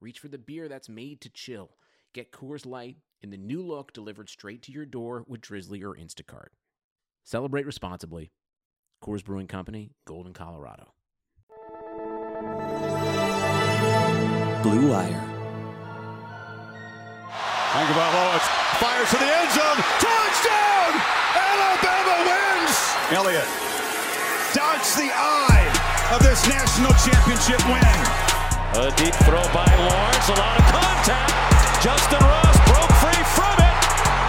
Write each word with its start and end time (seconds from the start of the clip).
reach 0.00 0.18
for 0.18 0.28
the 0.28 0.38
beer 0.38 0.68
that's 0.68 0.88
made 0.88 1.20
to 1.22 1.30
chill. 1.30 1.70
Get 2.12 2.32
Coors 2.32 2.66
Light 2.66 2.96
in 3.20 3.30
the 3.30 3.36
new 3.36 3.62
look 3.62 3.92
delivered 3.92 4.28
straight 4.28 4.62
to 4.62 4.72
your 4.72 4.86
door 4.86 5.24
with 5.26 5.40
Drizly 5.40 5.82
or 5.82 5.94
Instacart. 5.94 6.48
Celebrate 7.24 7.66
responsibly. 7.66 8.32
Coors 9.02 9.24
Brewing 9.24 9.46
Company, 9.46 9.92
Golden, 10.06 10.32
Colorado. 10.32 10.92
Blue 14.62 14.90
Wire. 14.90 15.26
Tagovailoa 17.72 18.40
fires 18.80 19.10
to 19.10 19.16
the 19.16 19.24
end 19.24 19.50
zone. 19.52 19.78
Touchdown! 20.00 20.90
Alabama 21.36 22.16
wins! 22.26 22.76
Elliott 23.12 23.48
dodged 24.52 24.96
the 24.98 25.10
eye 25.14 26.10
of 26.12 26.22
this 26.22 26.48
national 26.48 26.92
championship 26.94 27.64
win. 27.68 28.29
A 28.72 28.88
deep 28.92 29.12
throw 29.26 29.42
by 29.52 29.66
Lawrence. 29.66 30.28
A 30.28 30.34
lot 30.38 30.56
of 30.56 30.64
contact. 30.70 31.82
Justin 31.82 32.20
Ross 32.20 32.56
broke 32.70 32.92
free 33.02 33.24
from 33.34 33.58
it. 33.58 33.74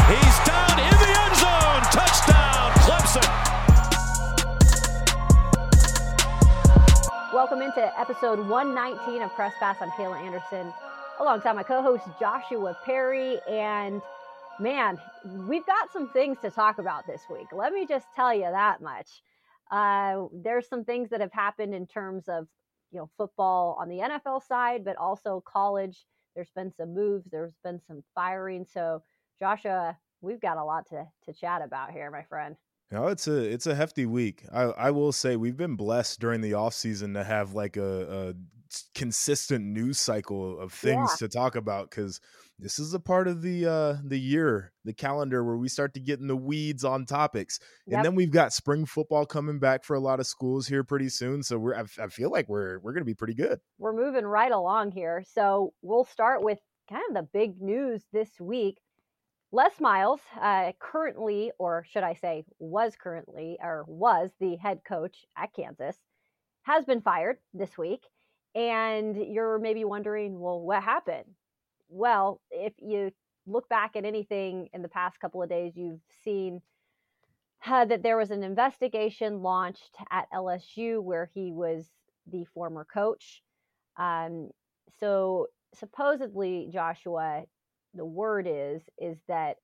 He's 0.09 0.37
down 0.47 0.79
in 0.81 0.97
the 0.97 1.13
end 1.21 1.35
zone. 1.37 1.81
Touchdown, 1.93 2.71
Clemson. 2.81 3.21
Welcome 7.31 7.61
into 7.61 7.99
episode 7.99 8.39
119 8.49 9.21
of 9.21 9.31
Press 9.33 9.53
Pass. 9.59 9.77
I'm 9.79 9.91
Kayla 9.91 10.19
Anderson 10.19 10.73
alongside 11.19 11.53
my 11.53 11.61
co 11.61 11.83
host 11.83 12.05
Joshua 12.19 12.75
Perry. 12.83 13.39
And 13.47 14.01
man, 14.59 14.97
we've 15.47 15.67
got 15.67 15.93
some 15.93 16.09
things 16.09 16.39
to 16.41 16.49
talk 16.49 16.79
about 16.79 17.05
this 17.05 17.21
week. 17.29 17.49
Let 17.53 17.73
me 17.73 17.85
just 17.85 18.07
tell 18.15 18.33
you 18.33 18.49
that 18.49 18.81
much. 18.81 19.21
Uh, 19.69 20.23
there's 20.33 20.67
some 20.67 20.83
things 20.83 21.11
that 21.11 21.21
have 21.21 21.31
happened 21.31 21.75
in 21.75 21.85
terms 21.85 22.27
of 22.27 22.47
you 22.91 22.99
know 22.99 23.09
football 23.17 23.77
on 23.79 23.89
the 23.89 23.97
NFL 23.97 24.45
side, 24.45 24.83
but 24.85 24.97
also 24.97 25.43
college. 25.45 26.05
There's 26.35 26.51
been 26.55 26.71
some 26.71 26.93
moves. 26.93 27.25
There's 27.29 27.55
been 27.63 27.81
some 27.87 28.03
firing. 28.15 28.65
So, 28.65 29.03
Joshua, 29.39 29.97
we've 30.21 30.39
got 30.39 30.57
a 30.57 30.63
lot 30.63 30.87
to 30.89 31.07
to 31.25 31.33
chat 31.33 31.61
about 31.61 31.91
here, 31.91 32.09
my 32.11 32.23
friend. 32.23 32.55
No, 32.91 33.07
it's 33.07 33.27
a 33.27 33.37
it's 33.37 33.67
a 33.67 33.75
hefty 33.75 34.05
week. 34.05 34.43
I 34.51 34.63
I 34.63 34.91
will 34.91 35.11
say 35.11 35.35
we've 35.35 35.57
been 35.57 35.75
blessed 35.75 36.19
during 36.19 36.41
the 36.41 36.53
off 36.53 36.73
season 36.73 37.13
to 37.13 37.23
have 37.23 37.53
like 37.53 37.77
a, 37.77 38.29
a 38.29 38.33
consistent 38.95 39.65
news 39.65 39.99
cycle 39.99 40.59
of 40.59 40.71
things 40.73 41.11
Yeah. 41.11 41.27
to 41.27 41.27
talk 41.27 41.55
about 41.55 41.89
because 41.89 42.19
this 42.59 42.77
is 42.79 42.93
a 42.93 42.99
part 42.99 43.27
of 43.27 43.41
the 43.41 43.65
uh 43.65 43.97
the 44.03 44.19
year, 44.19 44.71
the 44.85 44.93
calendar 44.93 45.43
where 45.43 45.57
we 45.57 45.67
start 45.67 45.93
to 45.95 45.99
get 45.99 46.19
in 46.19 46.27
the 46.27 46.35
weeds 46.37 46.83
on 46.83 47.05
topics. 47.05 47.59
Yep. 47.87 47.95
And 47.97 48.05
then 48.05 48.15
we've 48.15 48.31
got 48.31 48.53
spring 48.53 48.85
football 48.85 49.25
coming 49.25 49.59
back 49.59 49.83
for 49.83 49.95
a 49.95 49.99
lot 49.99 50.19
of 50.19 50.27
schools 50.27 50.67
here 50.67 50.83
pretty 50.83 51.09
soon. 51.09 51.43
So 51.43 51.57
we're 51.57 51.75
I, 51.75 51.83
I 52.01 52.07
feel 52.07 52.29
like 52.31 52.47
we're 52.49 52.79
we're 52.79 52.93
gonna 52.93 53.05
be 53.05 53.15
pretty 53.15 53.33
good. 53.35 53.59
we're 53.77 53.93
moving 53.93 54.25
right 54.25 54.51
along 54.51 54.91
here. 54.91 55.23
So 55.33 55.73
we'll 55.81 56.05
start 56.05 56.43
with 56.43 56.59
kind 56.89 57.03
of 57.09 57.15
the 57.15 57.29
big 57.33 57.61
news 57.61 58.03
this 58.13 58.39
week. 58.39 58.77
Les 59.53 59.81
Miles, 59.81 60.21
uh, 60.39 60.71
currently, 60.79 61.51
or 61.59 61.83
should 61.89 62.03
I 62.03 62.13
say, 62.13 62.45
was 62.59 62.95
currently, 62.95 63.57
or 63.61 63.83
was 63.85 64.29
the 64.39 64.55
head 64.55 64.79
coach 64.87 65.25
at 65.37 65.51
Kansas, 65.53 65.97
has 66.61 66.85
been 66.85 67.01
fired 67.01 67.37
this 67.53 67.77
week. 67.77 68.05
And 68.55 69.15
you're 69.33 69.59
maybe 69.59 69.85
wondering, 69.85 70.39
well, 70.39 70.59
what 70.59 70.83
happened? 70.83 71.35
Well, 71.89 72.41
if 72.51 72.73
you 72.77 73.11
look 73.45 73.69
back 73.69 73.95
at 73.95 74.05
anything 74.05 74.69
in 74.73 74.81
the 74.81 74.89
past 74.89 75.19
couple 75.19 75.41
of 75.41 75.49
days, 75.49 75.73
you've 75.75 76.01
seen 76.23 76.61
uh, 77.65 77.85
that 77.85 78.03
there 78.03 78.17
was 78.17 78.31
an 78.31 78.43
investigation 78.43 79.41
launched 79.41 79.95
at 80.09 80.29
LSU 80.33 81.01
where 81.01 81.29
he 81.33 81.51
was 81.51 81.85
the 82.31 82.45
former 82.53 82.85
coach. 82.85 83.41
Um, 83.97 84.49
so 84.99 85.47
supposedly, 85.73 86.69
Joshua, 86.71 87.43
the 87.93 88.05
word 88.05 88.47
is 88.49 88.81
is 88.99 89.17
that 89.27 89.57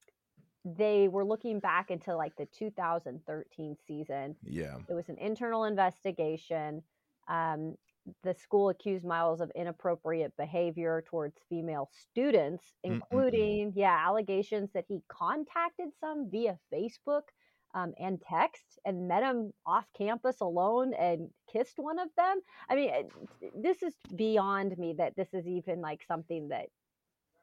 they 0.65 1.07
were 1.07 1.23
looking 1.23 1.59
back 1.59 1.91
into 1.91 2.15
like 2.15 2.35
the 2.35 2.47
2013 2.57 3.77
season. 3.87 4.35
Yeah. 4.43 4.77
It 4.89 4.93
was 4.93 5.07
an 5.07 5.17
internal 5.17 5.63
investigation. 5.63 6.83
Um, 7.29 7.75
the 8.23 8.33
school 8.33 8.69
accused 8.69 9.05
Miles 9.05 9.41
of 9.41 9.51
inappropriate 9.55 10.33
behavior 10.37 11.03
towards 11.07 11.35
female 11.49 11.89
students, 11.91 12.63
Mm-mm-mm. 12.85 12.93
including, 13.01 13.73
yeah, 13.75 13.97
allegations 14.05 14.69
that 14.73 14.85
he 14.87 15.01
contacted 15.09 15.89
some 15.99 16.29
via 16.29 16.57
Facebook 16.73 17.23
um, 17.75 17.93
and 17.99 18.21
text 18.21 18.79
and 18.85 19.07
met 19.07 19.23
him 19.23 19.53
off 19.65 19.85
campus 19.97 20.39
alone 20.41 20.93
and 20.93 21.29
kissed 21.51 21.77
one 21.77 21.99
of 21.99 22.07
them. 22.15 22.39
I 22.69 22.75
mean, 22.75 22.89
eh, 22.89 23.03
it- 23.41 23.61
this 23.61 23.83
is 23.83 23.93
beyond 24.15 24.77
me 24.77 24.93
that 24.93 25.15
this 25.15 25.33
is 25.33 25.45
even 25.47 25.81
like 25.81 26.01
something 26.07 26.47
that 26.49 26.67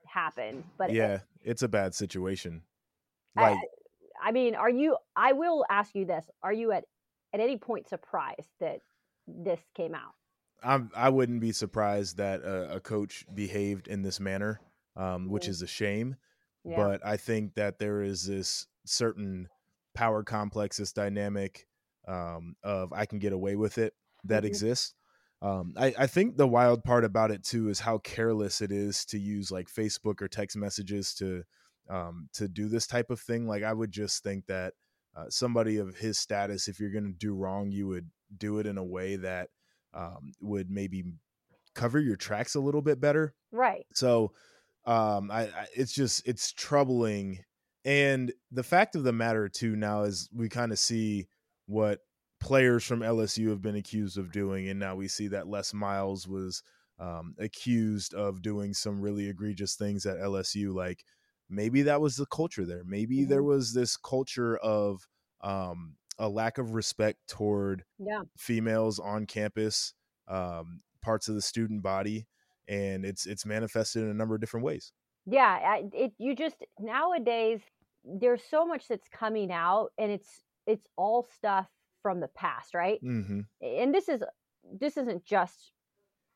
happened. 0.07 0.65
But 0.79 0.91
it- 0.91 0.97
Yeah, 0.97 1.21
it's 1.43 1.63
a 1.63 1.69
bad 1.69 1.95
situation. 1.95 2.63
I- 3.37 3.51
Like 3.51 3.59
I 4.23 4.33
mean, 4.33 4.55
are 4.55 4.71
you? 4.71 4.97
I 5.17 5.33
will 5.33 5.67
ask 5.69 5.95
you 5.95 6.07
this: 6.07 6.31
Are 6.43 6.53
you 6.53 6.73
at 6.73 6.85
at 7.35 7.41
any 7.41 7.59
point 7.59 7.89
surprised 7.89 8.49
that 8.61 8.81
this 9.27 9.61
came 9.75 9.95
out? 9.95 10.15
I'm 10.65 10.91
I 10.95 11.09
wouldn't 11.11 11.41
be 11.41 11.53
surprised 11.53 12.17
that 12.17 12.41
a, 12.43 12.77
a 12.77 12.81
coach 12.81 13.25
behaved 13.33 13.89
in 13.89 14.03
this 14.03 14.19
manner, 14.21 14.61
um, 14.97 15.29
which 15.29 15.47
is 15.49 15.63
a 15.63 15.67
shame. 15.67 16.17
Yeah. 16.65 16.77
But 16.77 17.07
I 17.07 17.17
think 17.19 17.55
that 17.55 17.79
there 17.79 18.03
is 18.03 18.27
this 18.27 18.67
certain 18.87 19.49
power 19.95 20.23
complex, 20.23 20.79
this 20.79 20.93
dynamic 20.93 21.67
um, 22.09 22.57
of 22.63 22.93
I 22.93 23.07
can 23.07 23.19
get 23.19 23.33
away 23.33 23.57
with 23.57 23.79
it 23.79 23.95
that 24.25 24.43
Mhm. 24.45 24.47
exists. 24.49 24.95
Um, 25.43 25.75
I, 25.77 25.95
I 25.99 26.07
think 26.07 26.37
the 26.37 26.49
wild 26.49 26.85
part 26.85 27.05
about 27.05 27.31
it 27.31 27.43
too 27.45 27.69
is 27.69 27.81
how 27.81 27.99
careless 27.99 28.63
it 28.63 28.73
is 28.73 29.05
to 29.07 29.19
use 29.19 29.51
like 29.51 29.69
Facebook 29.69 30.23
or 30.23 30.29
text 30.29 30.57
messages 30.57 31.15
to 31.17 31.45
um, 31.91 32.31
to 32.33 32.49
do 32.49 32.69
this 32.69 32.87
type 32.87 33.11
of 33.11 33.21
thing. 33.21 33.47
Like 33.47 33.63
I 33.63 33.75
would 33.75 33.93
just 33.93 34.23
think 34.23 34.47
that 34.47 34.73
uh, 35.15 35.27
somebody 35.29 35.77
of 35.77 35.97
his 35.97 36.19
status, 36.19 36.67
if 36.67 36.81
you're 36.81 36.91
going 36.93 37.13
to 37.13 37.19
do 37.19 37.35
wrong, 37.35 37.71
you 37.71 37.87
would 37.89 38.11
do 38.37 38.59
it 38.59 38.67
in 38.67 38.79
a 38.79 38.85
way 38.85 39.17
that 39.17 39.51
um, 39.94 40.32
would 40.41 40.71
maybe 40.71 41.05
cover 41.75 41.99
your 41.99 42.16
tracks 42.16 42.55
a 42.55 42.60
little 42.60 42.82
bit 42.82 43.00
better. 43.00 43.34
right. 43.53 43.87
So 43.94 44.32
um, 44.87 45.31
I, 45.31 45.43
I 45.43 45.66
it's 45.75 45.93
just 45.93 46.27
it's 46.27 46.53
troubling, 46.53 47.41
and 47.84 48.32
the 48.50 48.62
fact 48.62 48.97
of 48.97 49.05
the 49.05 49.12
matter 49.12 49.49
too 49.49 49.77
now 49.77 50.03
is 50.03 50.28
we 50.32 50.49
kind 50.49 50.72
of 50.72 50.78
see 50.78 51.27
what 51.66 52.00
players 52.41 52.84
from 52.84 53.00
LSU 53.00 53.49
have 53.49 53.62
been 53.62 53.77
accused 53.77 54.19
of 54.19 54.32
doing, 54.32 54.69
and 54.69 54.78
now 54.78 54.94
we 54.94 55.09
see 55.09 55.28
that 55.28 55.49
Les 55.49 55.72
Miles 55.72 56.28
was 56.28 56.62
um, 56.99 57.34
accused 57.38 58.15
of 58.15 58.43
doing 58.43 58.75
some 58.75 59.00
really 59.00 59.28
egregious 59.28 59.75
things 59.75 60.06
at 60.06 60.19
LSU. 60.19 60.75
Like 60.75 61.05
maybe 61.49 61.82
that 61.82 62.00
was 62.00 62.16
the 62.16 62.26
culture 62.26 62.65
there. 62.66 62.82
Maybe 62.84 63.25
there 63.25 63.43
was 63.43 63.72
this 63.72 63.97
culture 63.97 64.56
of 64.59 65.06
um, 65.43 65.94
a 66.19 66.29
lack 66.29 66.59
of 66.59 66.75
respect 66.75 67.19
toward 67.29 67.85
Yeah. 67.99 68.23
females 68.37 68.99
on 68.99 69.27
campus, 69.27 69.95
um, 70.29 70.83
parts 71.03 71.29
of 71.29 71.35
the 71.35 71.43
student 71.43 71.83
body, 71.83 72.27
and 72.69 73.05
it's 73.05 73.27
it's 73.27 73.45
manifested 73.45 74.03
in 74.05 74.09
a 74.11 74.15
number 74.15 74.35
of 74.35 74.41
different 74.41 74.65
ways. 74.65 74.93
Yeah. 75.27 75.59
I, 75.62 75.85
it. 75.93 76.12
You 76.19 76.35
just 76.35 76.56
nowadays 76.79 77.61
there's 78.05 78.43
so 78.43 78.67
much 78.67 78.87
that's 78.88 79.09
coming 79.09 79.50
out, 79.50 79.91
and 79.99 80.11
it's 80.12 80.43
it's 80.67 80.87
all 80.97 81.23
stuff 81.35 81.69
from 82.03 82.21
the 82.21 82.29
past, 82.29 82.75
right? 82.75 83.03
Mm-hmm. 83.03 83.41
And 83.62 83.94
this 83.94 84.09
is 84.09 84.23
this 84.79 84.97
isn't 84.97 85.25
just 85.25 85.73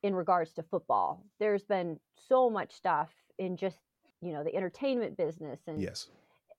in 0.02 0.14
regards 0.14 0.52
to 0.54 0.62
football. 0.62 1.24
There's 1.40 1.64
been 1.64 1.98
so 2.28 2.50
much 2.50 2.72
stuff 2.72 3.10
in 3.38 3.56
just 3.56 3.78
you 4.20 4.32
know 4.32 4.42
the 4.44 4.54
entertainment 4.54 5.16
business 5.16 5.60
and 5.66 5.80
Yes. 5.80 6.08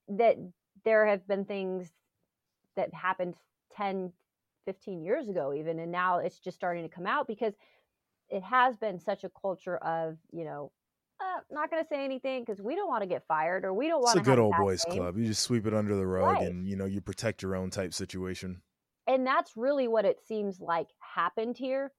that 0.08 0.36
there 0.84 1.06
have 1.06 1.26
been 1.28 1.44
things 1.44 1.90
that 2.76 2.92
happened 2.94 3.34
10 3.76 4.12
15 4.66 5.02
years 5.02 5.28
ago 5.28 5.52
even 5.54 5.78
and 5.78 5.90
now 5.90 6.18
it's 6.18 6.38
just 6.38 6.56
starting 6.56 6.82
to 6.82 6.88
come 6.88 7.06
out 7.06 7.26
because 7.26 7.54
it 8.28 8.42
has 8.42 8.76
been 8.76 8.98
such 8.98 9.24
a 9.24 9.30
culture 9.40 9.76
of 9.78 10.18
you 10.32 10.44
know 10.44 10.70
uh, 11.20 11.40
not 11.50 11.70
going 11.70 11.82
to 11.82 11.88
say 11.88 12.02
anything 12.04 12.42
because 12.42 12.62
we 12.62 12.74
don't 12.74 12.88
want 12.88 13.02
to 13.02 13.06
get 13.08 13.26
fired 13.26 13.64
or 13.64 13.74
we 13.74 13.88
don't 13.88 14.02
It's 14.02 14.06
want 14.06 14.16
a 14.16 14.20
to 14.20 14.24
good 14.24 14.38
old 14.38 14.56
boys 14.56 14.84
club. 14.84 15.18
You 15.18 15.26
just 15.26 15.42
sweep 15.42 15.66
it 15.66 15.74
under 15.74 15.94
the 15.94 16.06
rug 16.06 16.26
Right. 16.26 16.40
and 16.42 16.66
you 16.66 16.76
know 16.76 16.86
you 16.86 17.00
protect 17.00 17.42
your 17.42 17.54
own 17.56 17.70
type 17.70 17.92
situation. 17.92 18.62
and 19.06 19.26
that's 19.26 19.56
really 19.56 19.88
what 19.88 20.04
it 20.04 20.20
seems 20.26 20.60
like 20.60 20.88
happened 21.00 21.56
here 21.56 21.92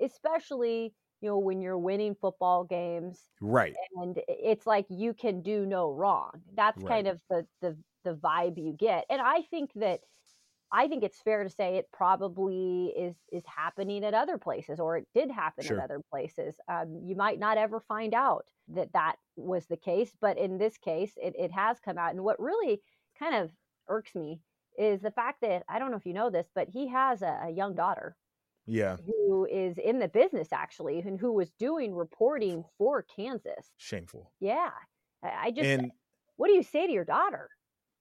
especially 0.00 0.94
you 1.22 1.28
know, 1.28 1.38
when 1.38 1.60
you're 1.60 1.78
winning 1.78 2.14
football 2.14 2.64
games 2.64 3.28
Right. 3.40 3.76
and 3.96 4.18
it's 4.28 4.66
like 4.66 4.86
you 4.88 5.14
can 5.14 5.42
do 5.42 5.66
no 5.66 5.90
wrong. 5.92 6.42
That's 6.54 6.82
Right. 6.82 6.88
kind 6.88 7.08
of 7.08 7.20
the 7.30 7.46
the 7.60 7.76
the 8.04 8.14
vibe 8.14 8.58
you 8.58 8.72
get. 8.72 9.04
And 9.10 9.20
I 9.20 9.42
think 9.42 9.72
that 9.74 10.00
I 10.72 10.86
think 10.86 11.02
it's 11.02 11.20
fair 11.20 11.42
to 11.42 11.50
say 11.50 11.76
it 11.76 11.90
probably 11.92 12.86
is 12.96 13.16
is 13.32 13.44
happening 13.46 14.04
at 14.04 14.14
other 14.14 14.38
places 14.38 14.78
or 14.78 14.96
it 14.98 15.08
did 15.14 15.30
happen 15.30 15.64
Sure. 15.64 15.78
at 15.78 15.84
other 15.84 16.00
places. 16.10 16.60
Um, 16.68 17.00
you 17.04 17.16
might 17.16 17.38
not 17.40 17.58
ever 17.58 17.80
find 17.80 18.14
out 18.14 18.50
that 18.68 18.92
that 18.92 19.16
was 19.36 19.66
the 19.66 19.76
case, 19.76 20.12
but 20.20 20.38
in 20.38 20.58
this 20.58 20.78
case, 20.78 21.12
it, 21.20 21.34
it 21.38 21.50
has 21.52 21.80
come 21.80 21.98
out. 21.98 22.12
And 22.12 22.22
what 22.24 22.38
really 22.40 22.82
kind 23.18 23.34
of 23.34 23.50
irks 23.88 24.14
me 24.14 24.42
is 24.78 25.02
the 25.02 25.10
fact 25.10 25.40
that 25.42 25.64
I 25.68 25.78
don't 25.80 25.90
know 25.90 25.96
if 25.96 26.06
you 26.06 26.14
know 26.14 26.30
this, 26.30 26.48
but 26.54 26.68
he 26.68 26.86
has 26.88 27.22
a, 27.22 27.40
a 27.46 27.50
young 27.50 27.74
daughter 27.74 28.16
Yeah. 28.66 28.96
who 29.04 29.46
is 29.46 29.76
in 29.78 29.98
the 29.98 30.08
business 30.08 30.52
actually 30.52 31.00
and 31.00 31.18
who 31.18 31.32
was 31.32 31.50
doing 31.58 31.94
reporting 31.96 32.64
for 32.78 33.02
Kansas. 33.02 33.72
Shameful. 33.76 34.32
Yeah. 34.38 34.70
I, 35.24 35.46
I 35.46 35.50
just, 35.50 35.66
And 35.66 35.90
what 36.36 36.46
do 36.46 36.54
you 36.54 36.62
say 36.62 36.86
to 36.86 36.92
your 36.92 37.04
daughter? 37.04 37.50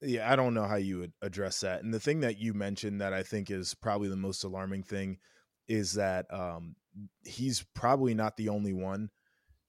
Yeah, 0.02 0.32
I 0.32 0.36
don't 0.36 0.54
know 0.54 0.66
how 0.66 0.76
you 0.76 1.00
would 1.00 1.14
address 1.22 1.60
that. 1.62 1.84
And 1.84 1.94
the 1.94 2.00
thing 2.00 2.22
that 2.22 2.38
you 2.38 2.54
mentioned 2.54 3.02
that 3.02 3.14
I 3.14 3.24
think 3.24 3.52
is 3.52 3.74
probably 3.74 4.10
the 4.10 4.16
most 4.16 4.44
alarming 4.44 4.84
thing 4.84 5.18
is 5.68 5.94
that 5.94 6.26
um 6.34 6.76
he's 7.26 7.66
probably 7.74 8.14
not 8.14 8.38
the 8.38 8.50
only 8.50 8.74
one. 8.74 9.10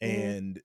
Mhm. 0.03 0.09
And 0.09 0.63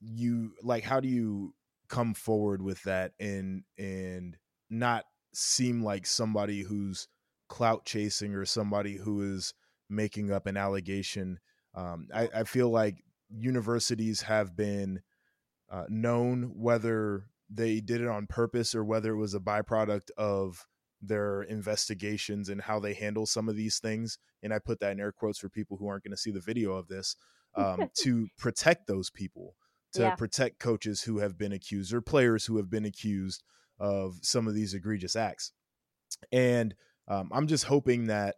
you 0.00 0.54
like 0.62 0.84
how 0.84 1.00
do 1.00 1.08
you 1.08 1.54
come 1.88 2.14
forward 2.14 2.62
with 2.62 2.82
that 2.82 3.12
and 3.20 3.64
and 3.78 4.36
not 4.70 5.04
seem 5.32 5.82
like 5.82 6.06
somebody 6.06 6.62
who's 6.62 7.08
clout 7.48 7.84
chasing 7.84 8.34
or 8.34 8.44
somebody 8.44 8.96
who 8.96 9.34
is 9.34 9.54
making 9.88 10.30
up 10.32 10.46
an 10.46 10.56
allegation. 10.56 11.38
Um, 11.74 12.08
I, 12.14 12.28
I 12.34 12.44
feel 12.44 12.70
like 12.70 13.04
universities 13.28 14.22
have 14.22 14.56
been 14.56 15.02
uh, 15.70 15.84
known 15.88 16.52
whether 16.56 17.26
they 17.50 17.80
did 17.80 18.00
it 18.00 18.08
on 18.08 18.26
purpose 18.26 18.74
or 18.74 18.84
whether 18.84 19.12
it 19.12 19.18
was 19.18 19.34
a 19.34 19.40
byproduct 19.40 20.10
of 20.16 20.66
their 21.00 21.42
investigations 21.42 22.48
and 22.48 22.62
how 22.62 22.80
they 22.80 22.94
handle 22.94 23.26
some 23.26 23.48
of 23.48 23.56
these 23.56 23.78
things. 23.78 24.18
And 24.42 24.52
I 24.54 24.58
put 24.58 24.80
that 24.80 24.92
in 24.92 25.00
air 25.00 25.12
quotes 25.12 25.38
for 25.38 25.48
people 25.48 25.76
who 25.76 25.86
aren't 25.86 26.04
going 26.04 26.12
to 26.12 26.16
see 26.16 26.30
the 26.30 26.40
video 26.40 26.72
of 26.72 26.88
this 26.88 27.16
um, 27.54 27.90
to 27.98 28.28
protect 28.38 28.86
those 28.86 29.10
people, 29.10 29.54
to 29.92 30.02
Yeah. 30.02 30.14
protect 30.16 30.58
coaches 30.58 31.02
who 31.02 31.18
have 31.18 31.36
been 31.36 31.52
accused 31.52 31.92
or 31.92 32.00
players 32.00 32.46
who 32.46 32.56
have 32.56 32.70
been 32.70 32.84
accused 32.86 33.42
of 33.78 34.18
some 34.22 34.48
of 34.48 34.54
these 34.54 34.72
egregious 34.74 35.14
acts. 35.16 35.52
And 36.32 36.74
um, 37.08 37.30
I'm 37.32 37.46
just 37.46 37.64
hoping 37.64 38.06
that 38.06 38.36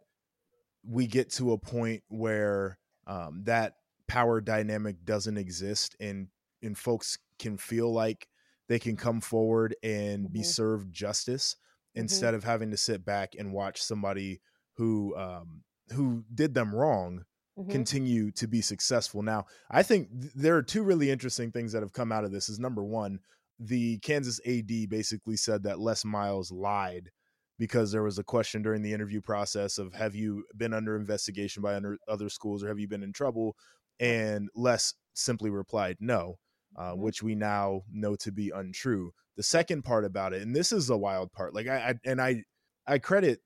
we 0.83 1.07
get 1.07 1.29
to 1.31 1.51
a 1.53 1.57
point 1.57 2.03
where 2.07 2.79
um, 3.05 3.43
that 3.45 3.75
power 4.07 4.39
dynamic 4.41 5.03
doesn't 5.05 5.37
exist 5.37 5.95
and 5.99 6.29
and 6.61 6.77
folks 6.77 7.17
can 7.39 7.57
feel 7.57 7.93
like 7.93 8.27
they 8.67 8.79
can 8.79 8.95
come 8.97 9.21
forward 9.21 9.75
and 9.83 10.31
be 10.31 10.41
Mhm. 10.41 10.45
served 10.45 10.93
justice 10.93 11.55
instead 11.95 12.33
of 12.33 12.43
having 12.43 12.69
to 12.71 12.77
sit 12.77 13.03
back 13.05 13.33
and 13.37 13.53
watch 13.53 13.81
somebody 13.81 14.41
who 14.75 15.15
um, 15.17 15.63
who 15.93 16.23
did 16.33 16.53
them 16.53 16.75
wrong 16.75 17.23
Mhm. 17.57 17.71
continue 17.71 18.31
to 18.31 18.47
be 18.47 18.61
successful. 18.61 19.23
Now, 19.23 19.45
I 19.71 19.81
think 19.83 20.09
th- 20.21 20.33
there 20.33 20.55
are 20.57 20.61
two 20.63 20.83
really 20.83 21.09
interesting 21.09 21.51
things 21.51 21.71
that 21.71 21.81
have 21.81 21.93
come 21.93 22.11
out 22.11 22.25
of 22.25 22.31
this. 22.31 22.49
Is 22.49 22.59
number 22.59 22.83
one, 22.83 23.19
the 23.57 23.97
Kansas 23.99 24.39
AD 24.45 24.85
basically 24.85 25.37
said 25.37 25.63
that 25.63 25.79
Les 25.79 26.05
Miles 26.05 26.51
lied 26.51 27.09
because 27.57 27.91
there 27.91 28.03
was 28.03 28.19
a 28.19 28.23
question 28.23 28.61
during 28.61 28.83
the 28.83 28.93
interview 28.93 29.19
process 29.21 29.79
of 29.79 29.93
have 29.93 30.13
you 30.13 30.45
been 30.55 30.73
under 30.73 30.95
investigation 30.95 31.63
by 31.63 31.73
under 31.75 31.97
other 32.07 32.29
schools 32.29 32.63
or 32.63 32.67
have 32.67 32.77
you 32.79 32.87
been 32.87 33.01
in 33.01 33.13
trouble? 33.13 33.55
And 33.99 34.49
Les 34.53 34.93
simply 35.15 35.49
replied 35.49 35.97
no, 35.99 36.37
uh, 36.77 36.93
Mhm. 36.93 36.97
which 36.97 37.23
we 37.23 37.35
now 37.35 37.83
know 37.91 38.15
to 38.17 38.31
be 38.31 38.51
untrue. 38.51 39.13
The 39.35 39.43
second 39.43 39.83
part 39.83 40.05
about 40.05 40.33
it, 40.33 40.41
and 40.41 40.55
this 40.55 40.71
is 40.71 40.87
the 40.87 40.97
wild 40.97 41.31
part, 41.33 41.53
like 41.55 41.67
I, 41.67 41.89
I 41.91 41.95
and 42.05 42.21
I 42.21 42.43
I 42.87 42.99
credit 42.99 43.41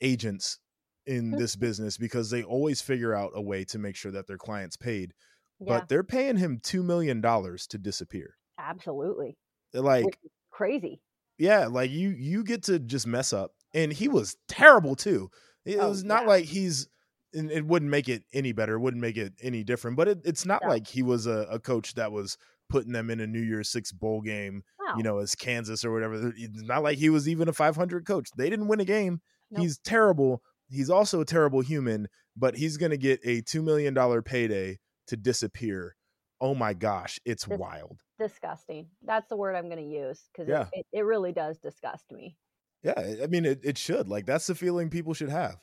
agents 0.00 0.58
in 1.06 1.32
Mhm. 1.32 1.38
this 1.38 1.56
business 1.56 1.96
because 1.98 2.30
they 2.30 2.42
always 2.44 2.82
figure 2.82 3.14
out 3.14 3.32
a 3.34 3.42
way 3.42 3.64
to 3.66 3.78
make 3.78 3.96
sure 3.96 4.12
that 4.12 4.26
their 4.26 4.38
clients 4.38 4.76
paid. 4.76 5.14
Yeah, 5.60 5.80
But 5.80 5.88
they're 5.88 6.04
paying 6.04 6.36
him 6.36 6.60
two 6.60 6.82
million 6.82 7.20
dollars 7.20 7.66
to 7.68 7.78
disappear. 7.78 8.36
absolutely. 8.58 9.38
Like, 9.72 10.18
crazy. 10.50 11.00
yeah, 11.38 11.66
like 11.66 11.90
you 11.90 12.10
you 12.10 12.44
get 12.44 12.62
to 12.64 12.78
just 12.78 13.06
mess 13.06 13.32
up. 13.32 13.52
And 13.74 13.92
he 13.92 14.08
was 14.08 14.36
terrible 14.48 14.96
too. 14.96 15.30
It 15.64 15.78
Oh, 15.78 15.88
was 15.88 16.04
not 16.04 16.22
yeah. 16.22 16.26
like 16.26 16.44
he's 16.46 16.88
and 17.34 17.50
it 17.50 17.66
wouldn't 17.66 17.90
make 17.90 18.08
it 18.08 18.24
any 18.32 18.52
better, 18.52 18.74
it 18.76 18.80
wouldn't 18.80 19.02
make 19.02 19.16
it 19.18 19.34
any 19.42 19.62
different. 19.64 19.96
But 19.96 20.08
it, 20.08 20.20
it's 20.24 20.46
not 20.46 20.62
No. 20.62 20.68
like 20.68 20.86
he 20.86 21.02
was 21.02 21.26
a, 21.26 21.46
a 21.50 21.60
coach 21.60 21.94
that 21.94 22.10
was 22.12 22.38
putting 22.68 22.92
them 22.92 23.10
in 23.10 23.20
a 23.20 23.26
New 23.26 23.40
Year's 23.40 23.68
Six 23.70 23.92
bowl 23.92 24.20
game, 24.20 24.62
Wow. 24.78 24.94
you 24.96 25.02
know, 25.02 25.18
as 25.18 25.34
Kansas 25.34 25.84
or 25.84 25.92
whatever. 25.92 26.32
It's 26.36 26.62
not 26.62 26.82
like 26.82 26.98
he 26.98 27.10
was 27.10 27.28
even 27.28 27.48
a 27.48 27.52
500 27.52 28.06
coach. 28.06 28.28
They 28.36 28.50
didn't 28.50 28.68
win 28.68 28.80
a 28.80 28.84
game. 28.84 29.20
Nope. 29.50 29.62
He's 29.62 29.78
terrible. 29.78 30.42
He's 30.70 30.90
also 30.90 31.20
a 31.20 31.24
terrible 31.24 31.60
human, 31.60 32.08
but 32.36 32.56
he's 32.56 32.76
going 32.76 32.90
to 32.90 32.98
get 32.98 33.20
a 33.24 33.40
$2 33.42 33.62
million 33.64 33.94
payday 34.22 34.78
to 35.06 35.16
disappear. 35.16 35.96
Oh 36.40 36.54
my 36.54 36.74
gosh, 36.74 37.18
it's 37.24 37.44
This- 37.44 37.58
wild. 37.58 38.00
disgusting. 38.18 38.88
That's 39.04 39.28
the 39.28 39.36
word 39.36 39.54
I'm 39.56 39.68
going 39.70 39.82
to 39.82 39.90
use 39.96 40.28
because 40.32 40.48
Yeah. 40.48 40.66
it, 40.72 40.84
it, 40.92 40.98
it 40.98 41.02
really 41.04 41.32
does 41.32 41.58
disgust 41.58 42.12
me. 42.12 42.36
Yeah, 42.82 42.94
I 43.22 43.26
mean, 43.26 43.44
it, 43.44 43.60
it 43.64 43.76
should. 43.78 44.06
Like, 44.08 44.24
that's 44.26 44.46
the 44.46 44.54
feeling 44.54 44.88
people 44.90 45.14
should 45.14 45.30
have. 45.30 45.56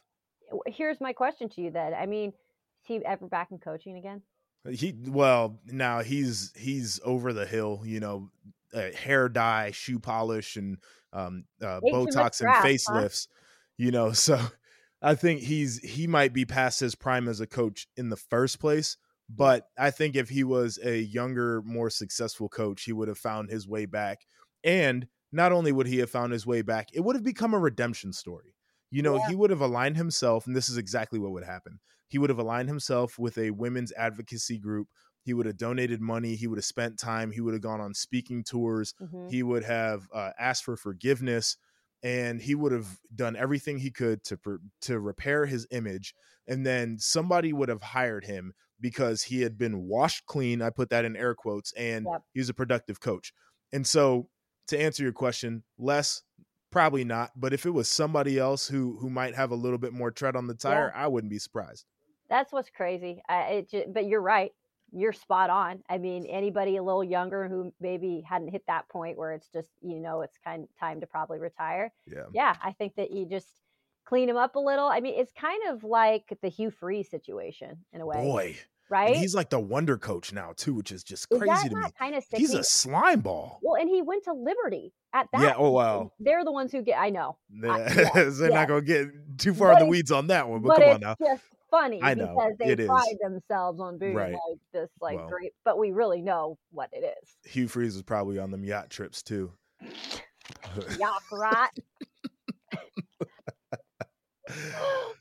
Here's 0.68 1.00
my 1.00 1.13
question 1.13 1.48
to 1.50 1.62
you 1.62 1.72
then. 1.72 1.94
I 1.94 2.06
mean, 2.07 2.30
is 2.30 2.88
he 2.88 3.06
ever 3.06 3.28
back 3.28 3.52
in 3.52 3.57
coaching 3.57 3.98
again? 3.98 4.22
He 4.69 4.94
well 5.07 5.59
now 5.65 6.01
he's 6.01 6.51
he's 6.56 7.00
over 7.03 7.33
the 7.33 7.45
hill, 7.45 7.83
you 7.85 8.00
know, 8.00 8.31
uh, 8.73 8.91
hair 8.91 9.29
dye, 9.29 9.71
shoe 9.71 10.00
polish, 10.00 10.56
and 10.56 10.77
um, 11.13 11.45
uh, 11.62 11.81
Ate 11.85 12.01
too 12.01 12.12
much 12.12 12.31
Botox 12.31 12.41
and 12.41 12.56
huh? 12.56 12.56
facelifts. 12.56 13.27
You 13.77 13.91
know, 13.91 14.12
so 14.13 14.39
I 15.01 15.15
think 15.15 15.41
he's 15.41 15.79
he 15.79 16.07
might 16.07 16.33
be 16.33 16.45
past 16.45 16.79
his 16.79 16.95
prime 16.95 17.27
as 17.27 17.39
a 17.39 17.47
coach 17.47 17.88
in 17.95 18.09
the 18.09 18.15
first 18.17 18.59
place. 18.59 18.97
But 19.29 19.67
I 19.77 19.89
think 19.91 20.15
if 20.15 20.29
he 20.29 20.44
was 20.44 20.77
a 20.83 21.00
younger, 21.00 21.61
more 21.63 21.89
successful 21.89 22.47
coach, 22.47 22.83
he 22.83 22.94
would 22.94 23.07
have 23.07 23.18
found 23.18 23.50
his 23.50 23.68
way 23.68 23.85
back. 23.88 24.19
And 24.63 25.07
not 25.31 25.51
only 25.51 25.71
would 25.71 25.88
he 25.88 25.97
have 25.97 26.11
found 26.11 26.31
his 26.31 26.45
way 26.45 26.61
back, 26.61 26.89
it 26.94 27.00
would 27.01 27.15
have 27.15 27.23
become 27.23 27.53
a 27.53 27.59
redemption 27.59 28.13
story. 28.13 28.56
You 28.91 29.01
know, 29.01 29.18
Yeah. 29.18 29.27
he 29.27 29.35
would 29.35 29.50
have 29.50 29.61
aligned 29.61 29.97
himself, 29.97 30.45
and 30.45 30.56
this 30.56 30.69
is 30.69 30.77
exactly 30.77 31.18
what 31.19 31.31
would 31.31 31.44
happen. 31.44 31.79
He 32.07 32.18
would 32.18 32.30
have 32.30 32.40
aligned 32.40 32.69
himself 32.69 33.18
with 33.19 33.38
a 33.38 33.52
women's 33.52 33.92
advocacy 33.94 34.57
group. 34.60 34.90
He 35.24 35.34
would 35.34 35.46
have 35.48 35.57
donated 35.57 36.02
money. 36.02 36.36
He 36.36 36.48
would 36.48 36.57
have 36.60 36.66
spent 36.66 37.00
time. 37.00 37.31
He 37.31 37.42
would 37.42 37.54
have 37.54 37.62
gone 37.63 37.81
on 37.81 37.94
speaking 37.96 38.44
tours. 38.44 38.94
Mhm. 39.02 39.31
He 39.31 39.42
would 39.44 39.64
have 39.64 40.07
uh, 40.14 40.31
asked 40.38 40.64
for 40.64 40.78
forgiveness, 40.78 41.57
and 42.04 42.40
he 42.42 42.54
would 42.54 42.71
have 42.71 43.00
done 43.16 43.35
everything 43.35 43.80
he 43.80 43.90
could 43.92 44.24
to 44.26 44.38
to 44.81 45.00
repair 45.00 45.45
his 45.47 45.66
image. 45.71 46.14
And 46.47 46.64
then 46.66 47.00
somebody 47.00 47.54
would 47.54 47.69
have 47.69 47.81
hired 47.81 48.26
him 48.26 48.54
because 48.80 49.24
he 49.24 49.42
had 49.42 49.57
been 49.57 49.81
washed 49.88 50.28
clean. 50.28 50.62
I 50.62 50.69
put 50.69 50.90
that 50.92 51.06
in 51.06 51.16
air 51.16 51.33
quotes, 51.33 51.71
and 51.74 52.06
Yep. 52.06 52.21
he 52.33 52.40
was 52.40 52.50
a 52.50 52.54
productive 52.54 53.00
coach. 53.00 53.33
And 53.71 53.88
so, 53.88 54.30
to 54.68 54.80
answer 54.80 55.02
your 55.02 55.14
question, 55.14 55.64
Les 55.80 56.21
probably 56.71 57.04
not. 57.04 57.31
But 57.35 57.54
if 57.54 57.66
it 57.66 57.71
was 57.71 57.90
somebody 57.90 58.38
else 58.38 58.68
who 58.68 58.97
who 59.00 59.09
might 59.09 59.33
have 59.33 59.50
a 59.50 59.56
little 59.56 59.80
bit 59.80 59.94
more 59.94 60.12
tread 60.12 60.35
on 60.35 60.45
the 60.47 60.54
tire, 60.56 60.92
I 60.94 61.07
wouldn't 61.07 61.31
be 61.31 61.40
surprised. 61.40 61.85
That's 62.29 62.51
what's 62.51 62.69
crazy. 62.69 63.21
I, 63.29 63.41
it, 63.44 63.69
ju- 63.69 63.85
but 63.87 64.05
you're 64.05 64.21
right. 64.21 64.51
You're 64.91 65.13
spot 65.13 65.49
on. 65.49 65.83
I 65.89 65.97
mean, 65.97 66.25
anybody 66.27 66.77
a 66.77 66.83
little 66.83 67.03
younger 67.03 67.47
who 67.49 67.73
maybe 67.81 68.23
hadn't 68.27 68.49
hit 68.49 68.63
that 68.67 68.87
point 68.89 69.17
where 69.17 69.33
it's 69.33 69.47
just, 69.49 69.69
you 69.81 69.99
know, 69.99 70.21
it's 70.21 70.37
kind 70.44 70.63
of 70.63 70.69
time 70.79 71.01
to 71.01 71.07
probably 71.07 71.39
retire. 71.39 71.91
Yeah. 72.07 72.23
Yeah, 72.33 72.55
I 72.63 72.71
think 72.71 72.95
that 72.95 73.11
you 73.11 73.25
just 73.25 73.47
clean 74.05 74.29
him 74.29 74.37
up 74.37 74.55
a 74.55 74.59
little. 74.59 74.87
I 74.87 74.99
mean, 75.01 75.19
it's 75.19 75.33
kind 75.33 75.61
of 75.69 75.83
like 75.83 76.37
the 76.41 76.49
Hugh 76.49 76.71
Freeze 76.71 77.09
situation 77.09 77.77
in 77.91 78.01
a 78.01 78.05
way, 78.05 78.17
Boy, 78.21 78.55
right? 78.89 79.09
and 79.09 79.17
he's 79.17 79.33
like 79.35 79.49
the 79.49 79.59
wonder 79.59 79.97
coach 79.97 80.31
now 80.31 80.53
too, 80.55 80.75
which 80.75 80.91
is 80.91 81.03
just 81.03 81.27
crazy 81.29 81.45
that 81.47 81.69
to 81.69 81.75
me. 81.75 81.83
kind 81.97 82.15
of 82.15 82.23
He's 82.33 82.53
a 82.53 82.63
slime 82.63 83.21
ball. 83.21 83.59
Well, 83.63 83.75
and 83.81 83.89
he 83.89 84.01
went 84.03 84.23
to 84.25 84.33
Liberty 84.33 84.94
at 85.13 85.27
that. 85.33 85.41
Yeah, 85.41 85.53
oh, 85.57 85.71
wow. 85.71 86.11
They're 86.19 86.45
the 86.45 86.51
ones 86.51 86.71
who 86.71 86.81
get. 86.83 86.99
I 86.99 87.09
know, 87.09 87.37
I- 87.67 87.79
They're 87.89 88.03
yeah, 88.03 88.11
they're 88.29 88.49
yeah. 88.49 88.55
not 88.55 88.67
gonna 88.67 88.81
get 88.81 89.07
too 89.39 89.53
far 89.53 89.73
in 89.73 89.79
the 89.79 89.85
weeds 89.87 90.11
on 90.11 90.27
that 90.27 90.47
one, 90.47 90.61
but, 90.61 90.67
but 90.77 90.79
come 90.79 90.89
on 90.94 90.99
now. 91.01 91.15
just 91.19 91.44
funny 91.72 92.00
I 92.04 92.14
know, 92.14 92.28
because 92.28 92.54
they 92.60 92.66
it 92.72 92.80
is. 92.80 92.88
pride 92.88 93.16
themselves 93.22 93.80
on 93.80 93.98
being 93.98 94.14
Right. 94.16 94.34
like 94.34 94.60
this, 94.74 94.90
like 95.02 95.18
Well. 95.18 95.28
great. 95.30 95.54
But 95.64 95.78
we 95.78 95.92
really 95.92 96.22
know 96.22 96.57
what 96.72 96.90
it 96.94 97.04
is. 97.22 97.38
Hugh 97.52 97.68
Freeze 97.68 97.94
was 97.95 98.04
probably 98.04 98.38
on 98.40 98.52
them 98.52 98.64
yacht 98.64 98.90
trips 98.90 99.22
too. 99.24 99.52
Yacht 101.00 101.22
right? 101.31 101.69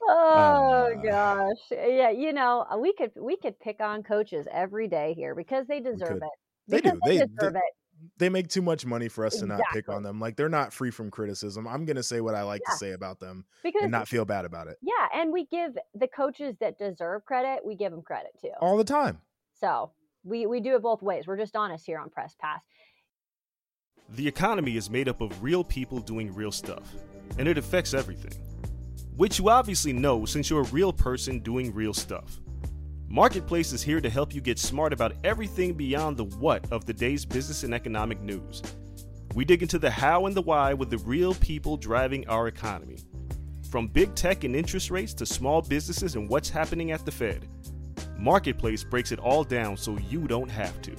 oh 0.02 0.90
Uh, 0.96 1.02
gosh, 1.02 1.56
yeah. 1.70 2.10
You 2.10 2.32
know, 2.32 2.66
we 2.78 2.92
could 2.94 3.12
we 3.20 3.36
could 3.36 3.58
pick 3.58 3.80
on 3.80 4.02
coaches 4.02 4.46
every 4.50 4.88
day 4.88 5.14
here 5.16 5.34
because 5.34 5.66
they 5.66 5.80
deserve 5.80 6.16
it. 6.22 6.28
They 6.68 6.76
Because 6.78 6.92
do. 6.92 6.98
They- 7.06 7.18
they- 7.18 7.26
deserve 7.26 7.56
it. 7.56 7.62
They 8.18 8.28
make 8.28 8.48
too 8.48 8.62
much 8.62 8.86
money 8.86 9.08
for 9.08 9.26
us 9.26 9.36
to 9.40 9.46
not 9.46 9.60
pick 9.72 9.88
on 9.88 10.02
them. 10.02 10.20
Like 10.20 10.36
they're 10.36 10.48
not 10.48 10.72
free 10.72 10.90
from 10.90 11.10
criticism. 11.10 11.66
I'm 11.66 11.84
gonna 11.84 12.02
say 12.02 12.20
what 12.20 12.34
I 12.34 12.42
like 12.42 12.62
Yeah. 12.66 12.72
to 12.72 12.78
say 12.78 12.92
about 12.92 13.18
them 13.20 13.44
because 13.62 13.82
and 13.82 13.90
not 13.90 14.06
feel 14.08 14.24
bad 14.24 14.44
about 14.44 14.68
it 14.68 14.78
yeah, 14.82 15.08
and 15.20 15.32
we 15.32 15.46
give 15.46 15.76
the 15.94 16.06
coaches 16.08 16.54
that 16.60 16.78
deserve 16.78 17.24
credit, 17.24 17.64
we 17.64 17.74
give 17.74 17.90
them 17.92 18.02
credit 18.02 18.32
too. 18.40 18.50
all 18.60 18.76
the 18.76 18.84
time. 18.84 19.20
So 19.54 19.90
we 20.22 20.46
we 20.46 20.60
do 20.60 20.74
it 20.76 20.82
both 20.82 21.02
ways. 21.02 21.26
We're 21.26 21.36
just 21.38 21.56
honest 21.56 21.84
here 21.86 21.98
on 21.98 22.08
Press 22.10 22.34
Pass. 22.40 22.62
The 24.10 24.28
economy 24.28 24.76
is 24.76 24.90
made 24.90 25.08
up 25.08 25.20
of 25.20 25.42
real 25.42 25.64
people 25.64 25.98
doing 25.98 26.32
real 26.34 26.52
stuff, 26.52 26.92
and 27.38 27.48
it 27.48 27.56
affects 27.58 27.94
everything. 27.94 28.32
Which 29.16 29.38
you 29.38 29.48
obviously 29.48 29.92
know 29.92 30.24
since 30.24 30.50
you're 30.50 30.60
a 30.62 30.70
real 30.70 30.92
person 30.92 31.40
doing 31.40 31.72
real 31.72 31.94
stuff. 31.94 32.40
Marketplace 33.08 33.72
is 33.72 33.82
here 33.82 34.00
to 34.00 34.10
help 34.10 34.34
you 34.34 34.40
get 34.40 34.58
smart 34.58 34.92
about 34.92 35.12
everything 35.24 35.74
beyond 35.74 36.16
the 36.16 36.24
what 36.24 36.70
of 36.72 36.84
the 36.84 36.92
day's 36.92 37.24
business 37.24 37.62
and 37.62 37.74
economic 37.74 38.20
news. 38.20 38.62
We 39.34 39.44
dig 39.44 39.62
into 39.62 39.78
the 39.78 39.90
how 39.90 40.26
and 40.26 40.34
the 40.34 40.42
why 40.42 40.74
with 40.74 40.90
the 40.90 40.98
real 40.98 41.34
people 41.34 41.76
driving 41.76 42.26
our 42.28 42.48
economy. 42.48 42.98
From 43.70 43.88
big 43.88 44.14
tech 44.14 44.44
and 44.44 44.54
interest 44.54 44.90
rates 44.90 45.14
to 45.14 45.26
small 45.26 45.60
businesses 45.62 46.14
and 46.16 46.28
what's 46.28 46.48
happening 46.48 46.92
at 46.92 47.04
the 47.04 47.10
Fed. 47.12 47.46
Marketplace 48.18 48.84
breaks 48.84 49.12
it 49.12 49.18
all 49.18 49.44
down 49.44 49.76
so 49.76 49.98
you 50.08 50.26
don't 50.26 50.50
have 50.50 50.80
to. 50.82 50.96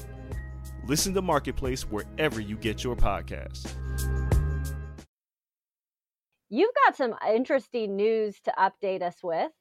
Listen 0.86 1.14
to 1.14 1.22
Marketplace 1.22 1.84
wherever 1.84 2.40
you 2.40 2.56
get 2.58 2.84
your 2.84 2.96
podcasts. 2.96 3.72
You've 6.50 6.74
got 6.86 6.96
some 6.96 7.16
interesting 7.34 7.96
news 7.96 8.40
to 8.42 8.54
update 8.58 9.02
us 9.02 9.16
with 9.24 9.52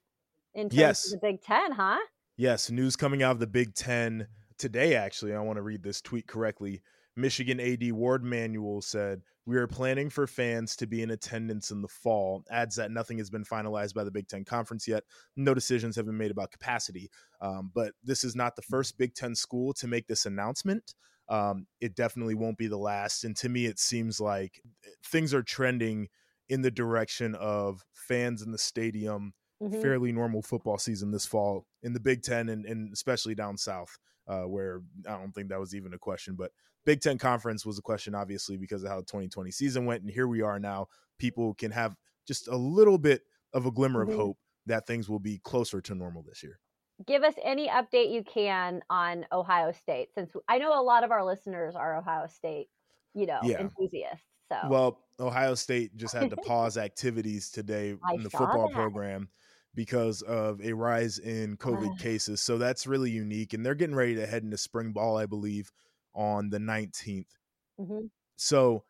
in 0.53 0.69
terms 0.69 0.77
Yes. 0.77 1.05
of 1.13 1.19
the 1.19 1.27
Big 1.27 1.41
Ten, 1.41 1.71
huh? 1.71 1.97
Yes, 2.37 2.69
news 2.69 2.97
coming 2.97 3.23
out 3.23 3.31
of 3.31 3.39
the 3.39 3.47
Big 3.47 3.73
Ten 3.75 4.27
today, 4.57 4.95
actually. 4.95 5.33
I 5.33 5.39
want 5.39 5.55
to 5.55 5.61
read 5.61 5.81
this 5.81 6.01
tweet 6.01 6.27
correctly. 6.27 6.81
Michigan 7.15 7.61
AD 7.61 7.93
Warde 7.93 8.25
Manuel 8.25 8.81
said, 8.81 9.21
We 9.45 9.55
are 9.55 9.67
planning 9.67 10.09
for 10.09 10.27
fans 10.27 10.75
to 10.77 10.85
be 10.85 11.01
in 11.01 11.11
attendance 11.11 11.71
in 11.71 11.81
the 11.81 11.87
fall. 11.87 12.43
Adds 12.51 12.75
that 12.75 12.91
nothing 12.91 13.17
has 13.19 13.29
been 13.29 13.45
finalized 13.45 13.93
by 13.93 14.03
the 14.03 14.11
Big 14.11 14.27
Ten 14.27 14.43
Conference 14.43 14.85
yet. 14.85 15.03
No 15.37 15.53
decisions 15.53 15.95
have 15.95 16.07
been 16.07 16.17
made 16.17 16.31
about 16.31 16.51
capacity. 16.51 17.09
Um, 17.39 17.71
but 17.73 17.93
this 18.03 18.25
is 18.25 18.35
not 18.35 18.57
the 18.57 18.61
first 18.63 18.97
Big 18.97 19.13
Ten 19.13 19.33
school 19.33 19.71
to 19.75 19.87
make 19.87 20.07
this 20.07 20.25
announcement. 20.25 20.93
Um, 21.29 21.67
it 21.79 21.95
definitely 21.95 22.35
won't 22.35 22.57
be 22.57 22.67
the 22.67 22.77
last. 22.77 23.23
And 23.23 23.35
to 23.37 23.47
me, 23.47 23.65
it 23.65 23.79
seems 23.79 24.19
like 24.19 24.61
things 25.05 25.33
are 25.33 25.41
trending 25.41 26.09
in 26.49 26.61
the 26.61 26.69
direction 26.69 27.33
of 27.35 27.85
fans 27.93 28.41
in 28.41 28.51
the 28.51 28.57
stadium 28.57 29.33
Mhm. 29.61 29.81
fairly 29.81 30.11
normal 30.11 30.41
football 30.41 30.77
season 30.77 31.11
this 31.11 31.25
fall 31.25 31.65
in 31.83 31.93
the 31.93 31.99
Big 31.99 32.21
Ten 32.21 32.49
and, 32.49 32.65
and 32.65 32.91
especially 32.93 33.35
down 33.35 33.57
south, 33.57 33.97
uh, 34.27 34.43
where 34.43 34.81
I 35.07 35.17
don't 35.17 35.31
think 35.33 35.49
that 35.49 35.59
was 35.59 35.73
even 35.73 35.93
a 35.93 35.97
question. 35.97 36.35
But 36.35 36.51
Big 36.85 36.99
Ten 37.01 37.17
conference 37.17 37.65
was 37.65 37.79
a 37.79 37.81
question, 37.81 38.13
obviously, 38.15 38.57
because 38.57 38.83
of 38.83 38.89
how 38.89 38.97
the 38.99 39.05
2020 39.05 39.51
season 39.51 39.85
went. 39.85 40.01
And 40.03 40.11
here 40.11 40.27
we 40.27 40.41
are 40.41 40.59
now. 40.59 40.87
People 41.17 41.53
can 41.53 41.71
have 41.71 41.95
just 42.27 42.47
a 42.49 42.55
little 42.55 42.97
bit 42.97 43.23
of 43.53 43.65
a 43.65 43.71
glimmer 43.71 44.05
Mhm. 44.05 44.09
of 44.11 44.15
hope 44.17 44.37
that 44.65 44.85
things 44.87 45.07
will 45.09 45.19
be 45.19 45.39
closer 45.39 45.79
to 45.81 45.95
normal 45.95 46.21
this 46.23 46.43
year. 46.43 46.59
Give 47.05 47.23
us 47.23 47.35
any 47.43 47.67
update 47.69 48.11
you 48.11 48.23
can 48.23 48.81
on 48.89 49.25
Ohio 49.31 49.71
State, 49.71 50.13
since 50.13 50.33
I 50.47 50.57
know 50.57 50.77
a 50.79 50.83
lot 50.83 51.03
of 51.03 51.11
our 51.11 51.23
listeners 51.23 51.75
are 51.75 51.95
Ohio 51.97 52.27
State, 52.27 52.69
you 53.13 53.25
know, 53.25 53.39
Yeah. 53.43 53.59
enthusiasts. 53.61 54.25
So 54.51 54.59
Well, 54.69 55.05
Ohio 55.19 55.55
State 55.55 55.95
just 55.97 56.13
had 56.13 56.29
to 56.29 56.35
pause 56.37 56.77
activities 56.77 57.49
today 57.51 57.91
in 58.13 58.23
the 58.23 58.29
football 58.29 58.67
that. 58.67 58.73
program 58.75 59.29
because 59.75 60.21
of 60.23 60.61
a 60.61 60.73
rise 60.73 61.19
in 61.19 61.57
COVID 61.57 61.91
Ugh. 61.91 61.97
cases. 61.97 62.41
So 62.41 62.57
that's 62.57 62.87
really 62.87 63.11
unique. 63.11 63.53
And 63.53 63.65
they're 63.65 63.75
getting 63.75 63.95
ready 63.95 64.15
to 64.15 64.27
head 64.27 64.43
into 64.43 64.57
spring 64.57 64.93
ball, 64.93 65.17
I 65.17 65.25
believe, 65.27 65.71
on 66.15 66.49
the 66.49 66.59
19th. 66.59 67.37
Mhm. 67.77 68.09
So 68.35 68.85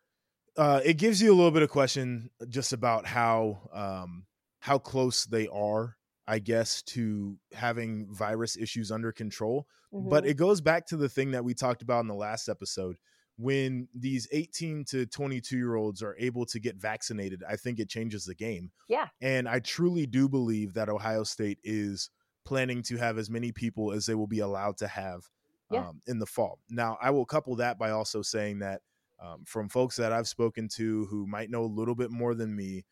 uh, 0.56 0.80
it 0.84 0.94
gives 0.94 1.22
you 1.22 1.32
a 1.32 1.36
little 1.36 1.52
bit 1.52 1.62
of 1.62 1.70
question 1.70 2.30
just 2.48 2.72
about 2.72 3.06
how 3.06 3.68
um, 3.72 4.26
how 4.60 4.78
close 4.78 5.26
they 5.26 5.48
are, 5.48 5.96
I 6.26 6.38
guess, 6.40 6.82
to 6.84 7.38
having 7.52 8.12
virus 8.14 8.56
issues 8.56 8.90
under 8.92 9.12
control. 9.12 9.68
But 10.00 10.24
Mhm. 10.24 10.26
it 10.26 10.36
goes 10.36 10.60
back 10.60 10.86
to 10.88 10.96
the 10.96 11.08
thing 11.08 11.32
that 11.32 11.44
we 11.44 11.54
talked 11.54 11.82
about 11.82 12.00
in 12.00 12.08
the 12.08 12.14
last 12.14 12.48
episode. 12.48 12.98
When 13.38 13.88
these 13.94 14.26
18 14.32 14.84
to 14.86 15.04
22 15.06 15.56
year 15.56 15.74
olds 15.74 16.02
are 16.02 16.16
able 16.18 16.46
to 16.46 16.58
get 16.58 16.76
vaccinated, 16.76 17.42
I 17.48 17.56
think 17.56 17.78
it 17.78 17.88
changes 17.88 18.24
the 18.24 18.34
game. 18.34 18.70
Yeah. 18.88 19.08
And 19.20 19.46
I 19.48 19.60
truly 19.60 20.06
do 20.06 20.28
believe 20.28 20.72
that 20.74 20.88
Ohio 20.88 21.22
State 21.22 21.58
is 21.62 22.08
planning 22.44 22.82
to 22.84 22.96
have 22.96 23.18
as 23.18 23.28
many 23.28 23.52
people 23.52 23.92
as 23.92 24.06
they 24.06 24.14
will 24.14 24.26
be 24.26 24.38
allowed 24.38 24.78
to 24.78 24.88
have 24.88 25.24
Yeah. 25.70 25.88
um, 25.88 26.00
in 26.06 26.18
the 26.18 26.26
fall. 26.26 26.60
Now, 26.70 26.96
I 27.02 27.10
will 27.10 27.26
couple 27.26 27.56
that 27.56 27.78
by 27.78 27.90
also 27.90 28.22
saying 28.22 28.60
that 28.60 28.80
um, 29.20 29.44
from 29.44 29.68
folks 29.68 29.96
that 29.96 30.12
I've 30.12 30.28
spoken 30.28 30.68
to 30.76 31.06
who 31.06 31.26
might 31.26 31.50
know 31.50 31.64
a 31.64 31.66
little 31.66 31.94
bit 31.94 32.10
more 32.10 32.34
than 32.34 32.54
me, 32.56 32.84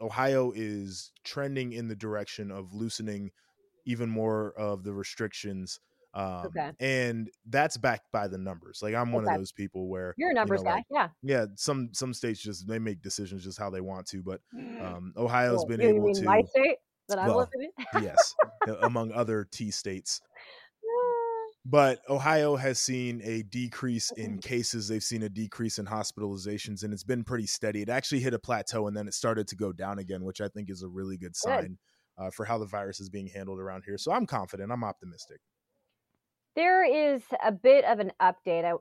Ohio 0.00 0.52
is 0.54 1.12
trending 1.24 1.72
in 1.72 1.88
the 1.88 1.96
direction 1.96 2.50
of 2.50 2.74
loosening 2.74 3.30
even 3.86 4.10
more 4.10 4.52
of 4.58 4.82
the 4.84 4.92
restrictions. 4.92 5.80
Um, 6.16 6.46
Okay. 6.46 6.70
And 6.80 7.30
that's 7.46 7.76
backed 7.76 8.10
by 8.10 8.26
the 8.26 8.38
numbers. 8.38 8.80
Like 8.82 8.94
I'm 8.94 9.12
one 9.12 9.24
Okay. 9.24 9.34
of 9.34 9.38
those 9.40 9.52
people 9.52 9.88
where 9.88 10.14
You're 10.16 10.30
a 10.30 10.32
you 10.32 10.34
know, 10.34 10.40
numbers 10.40 10.62
guy, 10.62 10.74
like, 10.76 10.84
yeah. 10.90 11.08
yeah, 11.22 11.46
some 11.56 11.90
some 11.92 12.14
states 12.14 12.40
just 12.40 12.66
they 12.66 12.78
make 12.78 13.02
decisions 13.02 13.44
just 13.44 13.58
how 13.58 13.70
they 13.70 13.82
want 13.82 14.06
to, 14.08 14.22
but 14.22 14.40
um, 14.80 15.12
Ohio's 15.16 15.58
Well, 15.58 15.66
been 15.66 15.80
you 15.82 15.88
able 15.96 16.12
to 16.14 16.24
my 16.24 16.42
state 16.42 16.78
that 17.08 17.18
I'm 17.18 17.28
well, 17.28 17.48
living 17.54 17.70
in. 17.94 18.02
yes, 18.02 18.34
among 18.80 19.12
other 19.12 19.44
T 19.44 19.70
states. 19.70 20.20
But 21.68 21.98
Ohio 22.08 22.54
has 22.54 22.78
seen 22.78 23.20
a 23.24 23.42
decrease 23.42 24.12
in 24.12 24.38
cases. 24.38 24.86
They've 24.86 25.02
seen 25.02 25.24
a 25.24 25.28
decrease 25.28 25.78
in 25.80 25.86
hospitalizations, 25.86 26.84
and 26.84 26.92
it's 26.92 27.02
been 27.02 27.24
pretty 27.24 27.46
steady. 27.46 27.82
It 27.82 27.88
actually 27.88 28.20
hit 28.20 28.34
a 28.34 28.38
plateau, 28.38 28.86
and 28.86 28.96
then 28.96 29.08
it 29.08 29.14
started 29.14 29.48
to 29.48 29.56
go 29.56 29.72
down 29.72 29.98
again, 29.98 30.24
which 30.24 30.40
I 30.40 30.46
think 30.48 30.70
is 30.70 30.82
a 30.82 30.88
really 30.88 31.16
good 31.16 31.34
sign 31.34 31.78
uh, 32.18 32.30
for 32.30 32.44
how 32.44 32.58
the 32.58 32.66
virus 32.66 33.00
is 33.00 33.10
being 33.10 33.26
handled 33.26 33.58
around 33.58 33.82
here. 33.84 33.98
So 33.98 34.12
I'm 34.12 34.26
confident. 34.26 34.70
I'm 34.70 34.84
optimistic. 34.84 35.40
There 36.56 36.84
is 36.84 37.22
a 37.44 37.52
bit 37.52 37.84
of 37.84 37.98
an 37.98 38.12
update. 38.20 38.64
I 38.64 38.72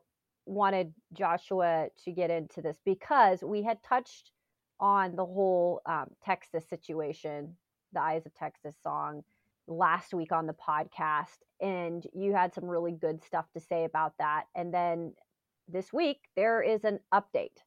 wanted 0.46 0.94
Joshua 1.14 1.90
to 2.06 2.12
get 2.12 2.32
into 2.32 2.62
this 2.62 2.78
because 2.86 3.44
we 3.44 3.64
had 3.64 3.84
touched 3.84 4.32
on 4.80 5.16
the 5.16 5.26
whole 5.26 5.82
um, 5.86 6.08
Texas 6.24 6.68
situation, 6.70 7.56
the 7.92 8.02
Eyes 8.02 8.26
of 8.26 8.34
Texas 8.34 8.76
song, 8.82 9.24
last 9.68 10.14
week 10.14 10.32
on 10.32 10.48
the 10.48 10.54
podcast. 10.54 11.38
And 11.62 12.06
you 12.14 12.34
had 12.34 12.54
some 12.54 12.66
really 12.66 12.94
good 12.94 13.24
stuff 13.24 13.46
to 13.54 13.60
say 13.60 13.84
about 13.84 14.14
that. 14.20 14.46
And 14.56 14.74
then 14.74 15.14
this 15.68 15.92
week, 15.92 16.20
there 16.36 16.62
is 16.62 16.86
an 16.86 17.00
update 17.14 17.58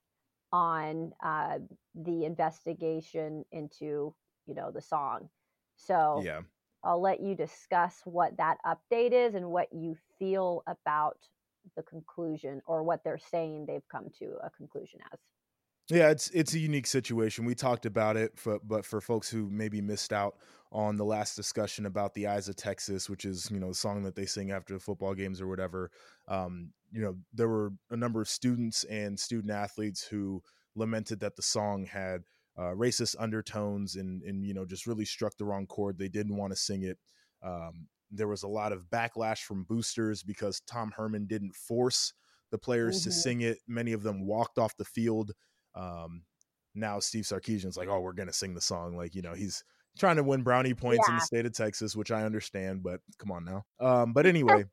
on 0.53 1.13
uh, 1.23 1.59
the 1.95 2.25
investigation 2.25 3.45
into, 3.53 4.15
you 4.47 4.55
know, 4.55 4.71
the 4.71 4.81
song. 4.81 5.29
So 5.77 6.23
Yeah. 6.25 6.41
I'll 6.85 7.01
let 7.01 7.21
you 7.21 7.35
discuss 7.35 8.01
what 8.05 8.37
that 8.37 8.59
update 8.65 9.13
is 9.13 9.35
and 9.35 9.51
what 9.51 9.69
you 9.73 9.97
feel 10.19 10.63
about 10.67 11.19
the 11.77 11.83
conclusion 11.83 12.63
or 12.67 12.83
what 12.83 13.03
they're 13.05 13.19
saying 13.19 13.67
they've 13.67 13.89
come 13.91 14.11
to 14.19 14.37
a 14.43 14.51
conclusion 14.51 15.01
as. 15.13 15.19
Yeah, 15.91 16.11
it's 16.11 16.29
it's 16.31 16.53
a 16.53 16.59
unique 16.59 16.87
situation. 16.87 17.47
We 17.47 17.55
talked 17.55 17.87
about 17.87 18.17
it, 18.17 18.39
for, 18.39 18.59
but 18.63 18.85
for 18.85 19.01
folks 19.01 19.31
who 19.31 19.49
maybe 19.51 19.81
missed 19.81 20.13
out 20.13 20.37
on 20.71 20.97
the 20.97 21.05
last 21.05 21.35
discussion 21.35 21.87
about 21.87 22.13
the 22.13 22.27
Eyes 22.27 22.49
of 22.49 22.57
Texas, 22.57 23.09
which 23.09 23.25
is 23.25 23.51
you 23.51 23.59
know 23.59 23.69
the 23.69 23.75
song 23.75 24.03
that 24.03 24.15
they 24.15 24.27
sing 24.27 24.51
after 24.51 24.75
the 24.75 24.81
football 24.81 25.15
games 25.15 25.41
or 25.41 25.47
whatever, 25.49 25.91
um, 26.29 26.73
you 26.93 27.01
know 27.01 27.17
there 27.33 27.49
were 27.49 27.73
a 27.91 27.97
number 27.97 28.21
of 28.21 28.29
students 28.29 28.85
and 28.85 29.19
student 29.19 29.51
athletes 29.51 30.07
who 30.07 30.43
lamented 30.77 31.21
that 31.21 31.37
the 31.37 31.43
song 31.43 31.87
had 31.87 32.23
uh, 32.59 32.73
racist 32.75 33.17
undertones 33.19 33.97
and 33.97 34.23
and 34.25 34.45
you 34.45 34.55
know 34.55 34.67
just 34.67 34.87
really 34.87 35.05
struck 35.07 35.37
the 35.39 35.45
wrong 35.47 35.67
chord. 35.67 35.99
They 35.99 36.09
didn't 36.09 36.37
want 36.37 36.53
to 36.53 36.57
sing 36.57 36.83
it. 36.83 36.99
Um, 37.43 37.89
there 38.11 38.29
was 38.29 38.43
a 38.43 38.49
lot 38.49 38.73
of 38.73 38.87
backlash 38.91 39.41
from 39.45 39.65
boosters 39.65 40.23
because 40.23 40.61
Tom 40.63 40.93
Herman 40.97 41.27
didn't 41.27 41.55
force 41.55 42.15
the 42.51 42.59
players 42.59 43.01
to 43.03 43.11
Mhm. 43.11 43.13
sing 43.13 43.41
it. 43.43 43.59
Many 43.67 43.93
of 43.93 44.03
them 44.03 44.27
walked 44.27 44.59
off 44.59 44.77
the 44.77 44.85
field. 44.85 45.33
Um, 45.75 46.25
now 46.75 46.99
Steve 47.01 47.25
Sarkisian's 47.25 47.77
like, 47.77 47.89
oh, 47.89 48.01
we're 48.01 48.13
gonna 48.15 48.33
sing 48.33 48.55
the 48.55 48.61
song. 48.61 48.97
Like, 48.97 49.15
you 49.15 49.23
know, 49.23 49.35
he's 49.35 49.63
trying 49.99 50.17
to 50.17 50.23
win 50.23 50.43
brownie 50.43 50.75
points 50.75 51.09
in 51.09 51.15
the 51.15 51.21
state 51.21 51.47
of 51.47 51.53
Texas, 51.53 51.97
which 51.97 52.11
I 52.11 52.25
understand, 52.25 52.83
but 52.83 53.01
come 53.19 53.31
on 53.33 53.45
now. 53.45 53.65
Um, 53.81 54.13
but 54.13 54.27
anyway, 54.27 54.65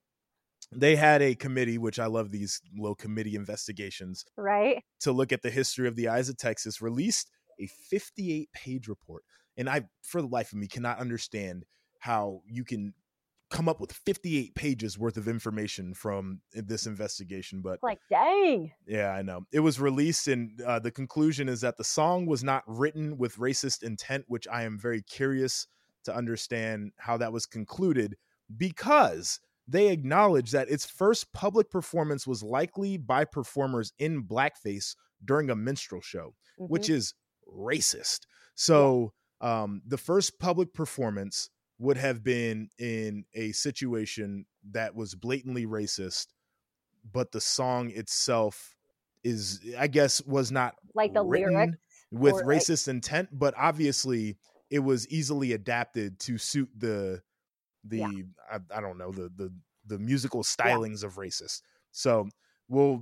they 0.72 0.96
had 0.96 1.22
a 1.22 1.36
committee, 1.36 1.78
which 1.78 2.00
I 2.00 2.08
love 2.08 2.32
these 2.32 2.62
little 2.78 2.96
committee 2.96 3.36
investigations 3.36 4.26
Right? 4.38 4.84
to 5.02 5.12
look 5.12 5.32
at 5.32 5.42
the 5.42 5.52
history 5.52 5.88
of 5.88 5.96
the 5.96 6.08
Eyes 6.08 6.30
of 6.30 6.38
Texas, 6.38 6.82
released 6.82 7.32
a 7.60 7.68
58 7.68 8.52
page 8.54 8.88
report. 8.88 9.24
And 9.58 9.70
I, 9.70 9.84
for 10.02 10.22
the 10.22 10.28
life 10.28 10.52
of 10.52 10.58
me, 10.58 10.68
cannot 10.68 11.00
understand 11.00 11.66
how 12.00 12.42
you 12.48 12.64
can 12.64 12.94
come 13.52 13.70
up 13.70 13.80
with 13.80 13.92
58 13.94 14.56
pages 14.56 14.98
worth 14.98 15.18
of 15.18 15.28
information 15.28 15.94
from 15.94 16.42
this 16.54 16.88
investigation. 16.88 17.62
But 17.62 17.80
like, 17.84 18.00
dang. 18.10 18.72
yeah, 18.88 19.12
I 19.12 19.22
know. 19.22 19.46
It 19.52 19.60
was 19.62 19.80
released, 19.80 20.28
and 20.28 20.60
uh, 20.62 20.80
the 20.80 20.92
conclusion 20.92 21.48
is 21.48 21.62
that 21.62 21.78
the 21.78 21.84
song 21.84 22.26
was 22.26 22.44
not 22.44 22.64
written 22.68 23.18
with 23.18 23.38
racist 23.38 23.84
intent, 23.84 24.26
which 24.28 24.48
I 24.52 24.64
am 24.64 24.78
very 24.80 25.02
curious 25.02 25.68
to 26.06 26.16
understand 26.16 26.92
how 26.98 27.18
that 27.18 27.32
was 27.32 27.46
concluded 27.46 28.18
because 28.58 29.40
they 29.68 29.88
acknowledge 29.90 30.52
that 30.52 30.70
its 30.70 30.86
first 30.86 31.32
public 31.34 31.72
performance 31.72 32.28
was 32.28 32.44
likely 32.44 32.98
by 32.98 33.26
performers 33.26 33.94
in 33.98 34.24
blackface 34.24 34.96
during 35.24 35.50
a 35.50 35.56
minstrel 35.56 36.02
show, 36.02 36.36
Mhm. 36.60 36.70
which 36.70 36.90
is 36.90 37.14
racist. 37.48 38.22
So, 38.56 39.14
um, 39.42 39.82
the 39.86 39.98
first 39.98 40.40
public 40.40 40.74
performance 40.74 41.50
would 41.78 41.98
have 41.98 42.24
been 42.24 42.70
in 42.80 43.26
a 43.34 43.52
situation 43.52 44.46
that 44.72 44.96
was 44.96 45.14
blatantly 45.14 45.66
racist, 45.66 46.28
but 47.12 47.32
the 47.32 47.42
song 47.42 47.92
itself 47.92 48.76
is, 49.24 49.60
I 49.78 49.88
guess, 49.88 50.22
was 50.24 50.52
not 50.52 50.76
like 50.94 51.14
the 51.14 51.24
lyrics 51.24 51.76
with 52.12 52.36
or, 52.36 52.46
like- 52.46 52.46
racist 52.62 52.88
intent, 52.88 53.30
but 53.32 53.54
obviously 53.58 54.38
it 54.70 54.80
was 54.80 55.08
easily 55.10 55.52
adapted 55.52 56.20
to 56.20 56.38
suit 56.38 56.70
the 56.78 57.22
the 57.84 57.98
Yeah. 57.98 58.12
I, 58.52 58.78
I 58.78 58.82
don't 58.82 58.98
know 58.98 59.12
the 59.12 59.30
the 59.36 59.54
the 59.86 60.00
musical 60.00 60.44
stylings 60.44 61.04
of 61.04 61.16
racist. 61.16 61.62
So 61.92 62.28
we'll 62.68 63.02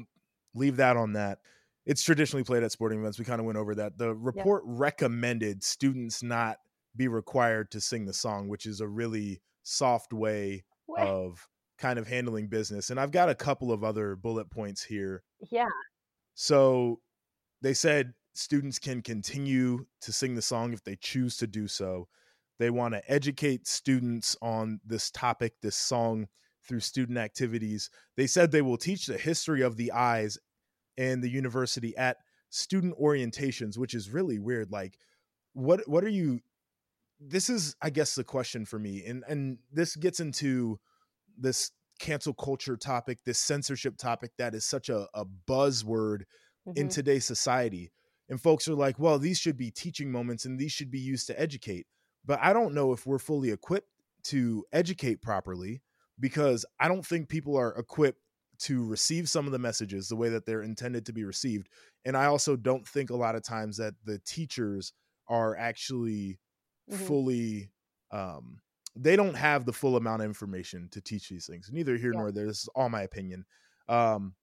leave 0.54 0.78
that 0.78 0.98
on 0.98 1.14
that. 1.14 1.40
It's 1.86 2.04
traditionally 2.04 2.44
played 2.44 2.64
at 2.64 2.72
sporting 2.72 3.00
events. 3.00 3.20
We 3.20 3.26
kind 3.26 3.40
of 3.40 3.46
went 3.46 3.58
over 3.58 3.76
that. 3.76 3.98
The 3.98 4.16
report 4.16 4.64
recommended 4.66 5.64
students 5.64 6.24
not 6.24 6.58
be 6.96 7.08
required 7.08 7.72
to 7.72 7.82
sing 7.82 8.06
the 8.06 8.14
song, 8.14 8.48
which 8.48 8.66
is 8.66 8.80
a 8.80 8.88
really 8.88 9.42
soft 9.64 10.14
way 10.14 10.64
Wha- 10.88 11.04
of 11.04 11.48
kind 11.78 12.00
of 12.00 12.08
handling 12.08 12.48
business. 12.48 12.90
And 12.90 13.00
I've 13.00 13.12
got 13.12 13.30
a 13.30 13.36
couple 13.36 13.72
of 13.72 13.84
other 13.84 14.16
bullet 14.16 14.50
points 14.50 14.84
here 14.84 15.24
yeah 15.52 15.68
so 16.34 17.00
they 17.62 17.74
said 17.74 18.14
students 18.34 18.80
can 18.80 19.02
continue 19.02 19.86
to 20.02 20.12
sing 20.12 20.36
the 20.36 20.42
song 20.42 20.74
if 20.74 20.84
they 20.84 20.96
choose 20.96 21.38
to 21.38 21.48
do 21.48 21.68
so. 21.68 22.08
They 22.60 22.70
want 22.70 22.94
to 22.94 23.12
educate 23.12 23.68
students 23.68 24.36
on 24.42 24.80
this 24.86 25.12
topic, 25.12 25.54
this 25.62 25.76
song, 25.76 26.28
through 26.68 26.80
student 26.80 27.18
activities. 27.18 27.90
They 28.16 28.28
said 28.28 28.52
they 28.52 28.62
will 28.62 28.78
teach 28.78 29.06
the 29.06 29.18
history 29.18 29.62
of 29.62 29.76
the 29.76 29.92
eyes 29.92 30.38
and 30.98 31.24
the 31.24 31.30
university 31.30 31.96
at 31.98 32.18
student 32.50 32.98
orientations, 33.00 33.78
which 33.78 33.94
is 33.94 34.10
really 34.10 34.40
weird. 34.40 34.72
Like, 34.72 34.98
what 35.54 35.88
what 35.88 36.04
are 36.04 36.10
you? 36.10 36.42
This 37.20 37.50
is, 37.50 37.76
I 37.82 37.90
guess, 37.90 38.16
the 38.16 38.24
question 38.24 38.66
for 38.66 38.80
me, 38.80 39.04
and 39.06 39.24
and 39.28 39.60
this 39.72 39.96
gets 39.96 40.20
into 40.20 40.80
this 41.38 41.72
cancel 42.00 42.34
culture 42.34 42.78
topic, 42.78 43.20
this 43.26 43.40
censorship 43.40 43.98
topic 43.98 44.32
that 44.38 44.56
is 44.56 44.66
such 44.66 44.90
a, 44.90 45.08
a 45.14 45.26
buzzword 45.26 46.24
in 46.76 46.88
Mhm. 46.88 46.92
today's 46.92 47.26
society. 47.26 47.92
And 48.30 48.42
folks 48.42 48.68
are 48.68 48.76
like, 48.76 49.00
well, 49.00 49.20
these 49.20 49.40
should 49.40 49.58
be 49.58 49.72
teaching 49.72 50.12
moments 50.12 50.46
and 50.46 50.60
these 50.60 50.72
should 50.72 50.92
be 50.92 51.00
used 51.00 51.28
to 51.28 51.40
educate. 51.40 51.88
But 52.26 52.40
I 52.42 52.54
don't 52.54 52.74
know 52.74 52.94
if 52.94 53.06
we're 53.06 53.20
fully 53.20 53.52
equipped 53.52 53.90
to 54.26 54.66
educate 54.74 55.22
properly 55.22 55.82
because 56.20 56.66
I 56.80 56.88
don't 56.88 57.06
think 57.06 57.30
people 57.30 57.58
are 57.58 57.76
equipped 57.78 58.22
to 58.64 58.86
receive 58.86 59.30
some 59.30 59.46
of 59.46 59.52
the 59.52 59.60
messages 59.60 60.08
the 60.10 60.16
way 60.16 60.30
that 60.30 60.46
they're 60.46 60.64
intended 60.64 61.06
to 61.08 61.14
be 61.14 61.24
received. 61.26 61.70
And 62.06 62.18
I 62.18 62.26
also 62.26 62.56
don't 62.56 62.88
think 62.88 63.10
a 63.10 63.16
lot 63.16 63.36
of 63.36 63.44
times 63.44 63.78
that 63.78 63.96
the 64.04 64.20
teachers 64.20 64.94
are 65.28 65.56
actually 65.58 66.40
Mhm. 66.88 67.14
fully 67.16 67.72
um 68.12 68.60
they 68.96 69.16
don't 69.16 69.34
have 69.36 69.66
the 69.66 69.74
full 69.74 69.98
amount 69.98 70.22
of 70.22 70.28
information 70.28 70.88
to 70.90 71.02
teach 71.02 71.28
these 71.30 71.48
things. 71.48 71.70
Neither 71.72 71.98
here 71.98 72.14
Yeah. 72.14 72.20
nor 72.20 72.32
there. 72.32 72.46
This 72.46 72.64
is 72.64 72.70
all 72.76 72.90
my 72.90 73.02
opinion. 73.02 73.46
Um 73.90 74.36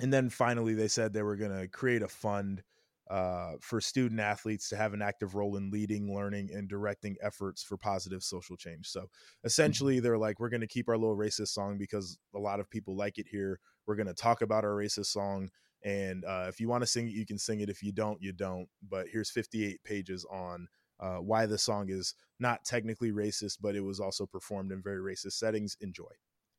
and 0.00 0.12
then 0.12 0.30
finally 0.30 0.74
they 0.74 0.88
said 0.88 1.12
they 1.12 1.22
were 1.22 1.36
going 1.36 1.56
to 1.56 1.68
create 1.68 2.02
a 2.02 2.08
fund 2.08 2.62
uh, 3.08 3.52
for 3.60 3.80
student 3.80 4.20
athletes 4.20 4.68
to 4.68 4.76
have 4.76 4.92
an 4.92 5.02
active 5.02 5.34
role 5.34 5.56
in 5.56 5.70
leading 5.70 6.12
learning 6.12 6.50
and 6.52 6.68
directing 6.68 7.16
efforts 7.22 7.62
for 7.62 7.76
positive 7.76 8.22
social 8.22 8.56
change. 8.56 8.88
So 8.88 9.06
essentially 9.44 10.00
they're 10.00 10.18
like 10.18 10.40
we're 10.40 10.48
going 10.48 10.60
to 10.60 10.66
keep 10.66 10.88
our 10.88 10.96
little 10.96 11.16
racist 11.16 11.48
song 11.48 11.78
because 11.78 12.18
a 12.34 12.38
lot 12.38 12.58
of 12.58 12.68
people 12.68 12.96
like 12.96 13.18
it 13.18 13.26
here. 13.30 13.60
We're 13.86 13.94
going 13.94 14.08
to 14.08 14.14
talk 14.14 14.42
about 14.42 14.64
our 14.64 14.74
racist 14.74 15.06
song 15.06 15.50
and 15.84 16.24
uh, 16.24 16.46
if 16.48 16.58
you 16.58 16.68
want 16.68 16.82
to 16.82 16.86
sing 16.86 17.06
it 17.06 17.12
you 17.12 17.26
can 17.26 17.38
sing 17.38 17.60
it. 17.60 17.70
If 17.70 17.82
you 17.82 17.92
don't 17.92 18.20
you 18.20 18.32
don't. 18.32 18.68
But 18.88 19.06
here's 19.12 19.30
58 19.30 19.84
pages 19.84 20.26
on 20.30 20.66
uh, 20.98 21.18
why 21.18 21.46
the 21.46 21.58
song 21.58 21.90
is 21.90 22.14
not 22.40 22.64
technically 22.64 23.12
racist 23.12 23.58
but 23.60 23.76
it 23.76 23.82
was 23.82 24.00
also 24.00 24.26
performed 24.26 24.72
in 24.72 24.82
very 24.82 25.00
racist 25.00 25.34
settings. 25.34 25.76
Enjoy. 25.80 26.04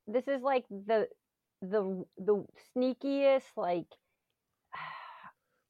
This 0.07 0.27
is 0.29 0.41
like 0.41 0.63
the 0.69 1.09
the 1.61 2.05
the 2.17 2.45
sneakiest 2.73 3.57
like 3.57 3.87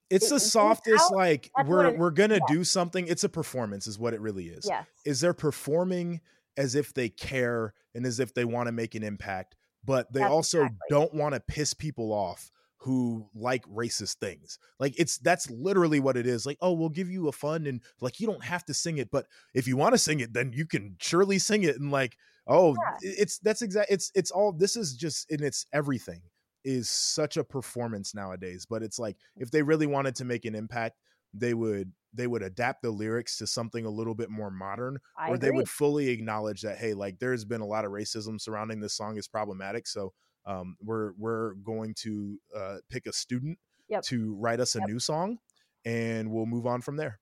it's 0.10 0.28
It- 0.28 0.30
the 0.36 0.40
softest 0.40 1.12
like 1.12 1.52
that's 1.56 1.68
we're 1.70 1.88
it- 1.88 1.98
we're 1.98 2.12
gonna 2.12 2.36
yeah. 2.36 2.54
do 2.54 2.64
something 2.64 3.08
it's 3.08 3.24
a 3.24 3.30
performance 3.30 3.88
is 3.88 3.98
what 4.00 4.14
it 4.14 4.22
really 4.22 4.48
is 4.48 4.66
yes 4.68 4.86
is 5.06 5.20
they're 5.20 5.34
performing 5.34 6.22
as 6.58 6.76
if 6.76 6.94
they 6.94 7.10
care 7.10 7.74
and 7.94 8.06
as 8.06 8.20
if 8.20 8.34
they 8.34 8.46
want 8.46 8.68
to 8.68 8.72
make 8.72 8.96
an 8.96 9.04
impact 9.04 9.56
but 9.84 10.12
they 10.12 10.20
That's 10.22 10.32
also 10.32 10.58
exactly. 10.64 10.78
don't 10.90 11.14
want 11.14 11.34
to 11.36 11.40
piss 11.40 11.74
people 11.74 12.12
off 12.12 12.52
who 12.82 13.28
like 13.36 13.66
racist 13.66 14.16
things 14.18 14.60
like 14.80 14.94
it's 14.98 15.18
that's 15.18 15.50
literally 15.50 16.00
what 16.00 16.16
it 16.16 16.28
is 16.28 16.46
like 16.46 16.58
oh 16.62 16.74
we'll 16.74 16.90
give 16.90 17.10
you 17.10 17.28
a 17.28 17.32
fund 17.32 17.68
and 17.68 17.82
like 18.02 18.20
you 18.20 18.28
don't 18.28 18.44
have 18.44 18.64
to 18.66 18.74
sing 18.74 18.98
it 19.00 19.10
but 19.12 19.26
if 19.54 19.68
you 19.68 19.76
want 19.76 19.94
to 19.94 19.98
sing 19.98 20.20
it 20.20 20.32
then 20.34 20.54
you 20.54 20.66
can 20.66 20.96
surely 21.00 21.40
sing 21.40 21.64
it 21.64 21.80
and 21.80 21.92
like 21.92 22.18
oh 22.48 22.76
Yeah. 22.76 22.98
it's 23.20 23.40
that's 23.40 23.62
exact 23.64 23.92
it's 23.92 24.12
it's 24.16 24.30
all 24.32 24.52
this 24.54 24.76
is 24.78 24.94
just 24.96 25.30
in 25.32 25.44
its 25.44 25.66
everything 25.74 26.22
is 26.68 26.90
such 26.90 27.38
a 27.38 27.44
performance 27.44 28.14
nowadays 28.14 28.66
but 28.70 28.84
it's 28.84 29.00
like 29.00 29.18
if 29.40 29.52
they 29.52 29.62
really 29.62 29.88
wanted 29.88 30.16
to 30.16 30.26
make 30.26 30.46
an 30.46 30.56
impact 30.56 31.00
they 31.34 31.54
would 31.54 31.92
they 32.14 32.28
would 32.28 32.42
adapt 32.42 32.82
the 32.82 32.90
lyrics 32.92 33.38
to 33.38 33.48
something 33.48 33.86
a 33.86 33.90
little 33.90 34.16
bit 34.16 34.30
more 34.30 34.52
modern 34.52 34.98
I 35.18 35.30
or 35.30 35.38
they 35.38 35.52
would 35.52 35.70
fully 35.70 36.10
acknowledge 36.10 36.62
that 36.62 36.78
hey 36.78 36.94
like 36.94 37.20
there's 37.20 37.46
been 37.46 37.62
a 37.62 37.66
lot 37.66 37.86
of 37.86 37.92
racism 37.92 38.40
surrounding 38.40 38.80
this 38.80 38.94
song 38.94 39.18
is 39.18 39.28
problematic 39.28 39.88
so 39.88 40.14
um, 40.46 40.78
we're 40.82 41.12
we're 41.18 41.54
going 41.56 41.94
to 41.96 42.40
uh, 42.56 42.78
pick 42.90 43.06
a 43.06 43.14
student 43.14 43.60
Yep. 43.90 44.04
to 44.04 44.36
write 44.36 44.60
us 44.60 44.76
a 44.76 44.80
Yep. 44.80 44.90
new 44.90 45.00
song 45.00 45.40
and 45.86 46.32
we'll 46.32 46.46
move 46.46 46.66
on 46.66 46.82
from 46.82 46.98
there 46.98 47.20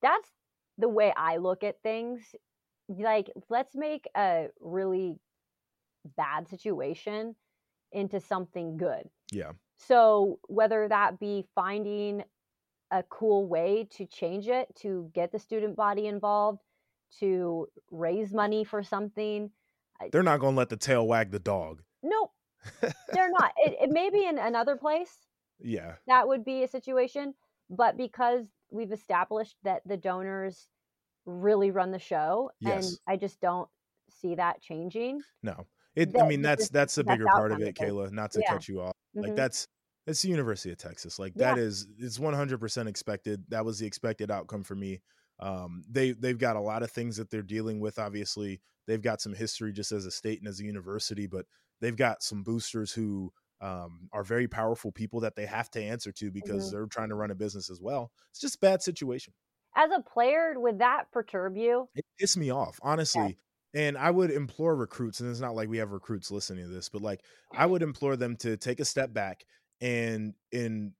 that's 0.00 0.30
the 0.78 0.88
way 0.88 1.12
I 1.16 1.36
look 1.36 1.62
at 1.64 1.82
things. 1.82 2.34
Like, 2.88 3.30
let's 3.48 3.74
make 3.74 4.08
a 4.16 4.48
really 4.60 5.16
bad 6.16 6.48
situation 6.48 7.36
into 7.92 8.20
something 8.20 8.76
good. 8.76 9.08
yeah 9.30 9.52
So, 9.76 10.38
whether 10.48 10.88
that 10.88 11.18
be 11.18 11.44
finding 11.54 12.22
a 12.90 13.02
cool 13.04 13.46
way 13.46 13.88
to 13.96 14.06
change 14.06 14.48
it, 14.48 14.68
to 14.76 15.10
get 15.14 15.32
the 15.32 15.38
student 15.38 15.76
body 15.76 16.06
involved, 16.06 16.60
to 17.20 17.66
raise 17.90 18.32
money 18.32 18.64
for 18.64 18.82
something. 18.82 19.50
they're 20.12 20.22
not 20.22 20.40
going 20.40 20.54
to 20.54 20.58
let 20.58 20.68
the 20.68 20.76
tail 20.76 21.06
wag 21.06 21.30
the 21.30 21.38
dog 21.38 21.82
Nope, 22.02 22.32
they're 22.80 23.30
not. 23.30 23.52
It, 23.56 23.76
it 23.82 23.90
may 23.90 24.10
be 24.10 24.26
in 24.26 24.38
another 24.38 24.76
place, 24.76 25.16
yeah 25.60 25.94
that 26.06 26.26
would 26.28 26.44
be 26.44 26.62
a 26.64 26.68
situation. 26.68 27.34
But 27.70 27.96
because 27.96 28.44
we've 28.70 28.92
established 28.92 29.56
that 29.62 29.80
the 29.86 29.96
donors 29.96 30.68
really 31.24 31.70
run 31.70 31.90
the 31.92 31.98
show, 31.98 32.50
and 32.64 32.82
Yes. 32.84 32.98
I 33.06 33.16
just 33.16 33.40
don't 33.40 33.68
see 34.10 34.34
that 34.34 34.60
changing. 34.60 35.22
no 35.42 35.66
it 35.96 36.14
i 36.18 36.22
mean 36.22 36.42
that 36.42 36.58
that's 36.58 36.68
that's 36.70 36.94
the 36.94 37.04
that's 37.04 37.04
bigger 37.04 37.28
part 37.28 37.52
of 37.52 37.60
it 37.60 37.74
kayla 37.74 38.10
not 38.10 38.30
to 38.32 38.42
Yeah. 38.42 38.42
cut 38.42 38.68
you 38.68 38.80
off 38.80 38.92
like 39.20 39.34
Mhm. 39.34 39.34
that's 39.34 39.66
it's 40.06 40.22
the 40.22 40.28
university 40.28 40.70
of 40.72 40.78
texas 40.78 41.18
like 41.18 41.34
Yeah. 41.34 41.38
that 41.38 41.58
is 41.58 41.86
it's 41.98 42.18
100% 42.18 42.88
expected 42.88 43.44
that 43.48 43.64
was 43.64 43.78
the 43.78 43.86
expected 43.86 44.30
outcome 44.30 44.62
for 44.64 44.74
me 44.74 45.00
um 45.40 45.82
they 45.88 46.12
they've 46.12 46.38
got 46.38 46.56
a 46.56 46.60
lot 46.60 46.82
of 46.82 46.90
things 46.90 47.16
that 47.16 47.30
they're 47.30 47.42
dealing 47.42 47.80
with 47.80 47.98
obviously 47.98 48.60
they've 48.86 49.02
got 49.02 49.20
some 49.20 49.34
history 49.34 49.72
just 49.72 49.92
as 49.92 50.06
a 50.06 50.10
state 50.10 50.38
and 50.40 50.48
as 50.48 50.60
a 50.60 50.64
university 50.64 51.26
but 51.26 51.46
they've 51.80 51.96
got 51.96 52.22
some 52.22 52.42
boosters 52.42 52.92
who 52.92 53.32
um, 53.60 54.08
are 54.12 54.24
very 54.24 54.48
powerful 54.48 54.90
people 54.90 55.20
that 55.20 55.36
they 55.36 55.46
have 55.46 55.70
to 55.70 55.80
answer 55.80 56.10
to 56.10 56.32
because 56.32 56.68
Mhm. 56.68 56.72
they're 56.72 56.86
trying 56.86 57.08
to 57.10 57.14
run 57.14 57.30
a 57.30 57.34
business 57.34 57.70
as 57.70 57.80
well 57.80 58.10
it's 58.30 58.40
just 58.40 58.56
a 58.56 58.58
bad 58.58 58.82
situation 58.82 59.32
As 59.74 59.90
a 59.90 60.00
player, 60.00 60.58
would 60.58 60.78
that 60.78 61.10
perturb 61.10 61.58
you? 61.58 61.90
it 61.94 62.04
pissed 62.18 62.36
me 62.36 62.50
off 62.50 62.78
honestly 62.82 63.38
and 63.74 63.96
i 63.98 64.10
would 64.10 64.30
implore 64.30 64.76
recruits 64.76 65.20
and 65.20 65.30
it's 65.30 65.40
not 65.40 65.54
like 65.54 65.68
we 65.68 65.78
have 65.78 65.92
recruits 65.92 66.30
listening 66.30 66.64
to 66.64 66.70
this 66.72 66.88
but 66.88 67.02
like 67.02 67.22
i 67.54 67.66
would 67.66 67.82
implore 67.82 68.16
them 68.16 68.36
to 68.36 68.56
take 68.56 68.80
a 68.80 68.84
step 68.84 69.12
back 69.12 69.44
and 69.80 70.34
and 70.52 70.92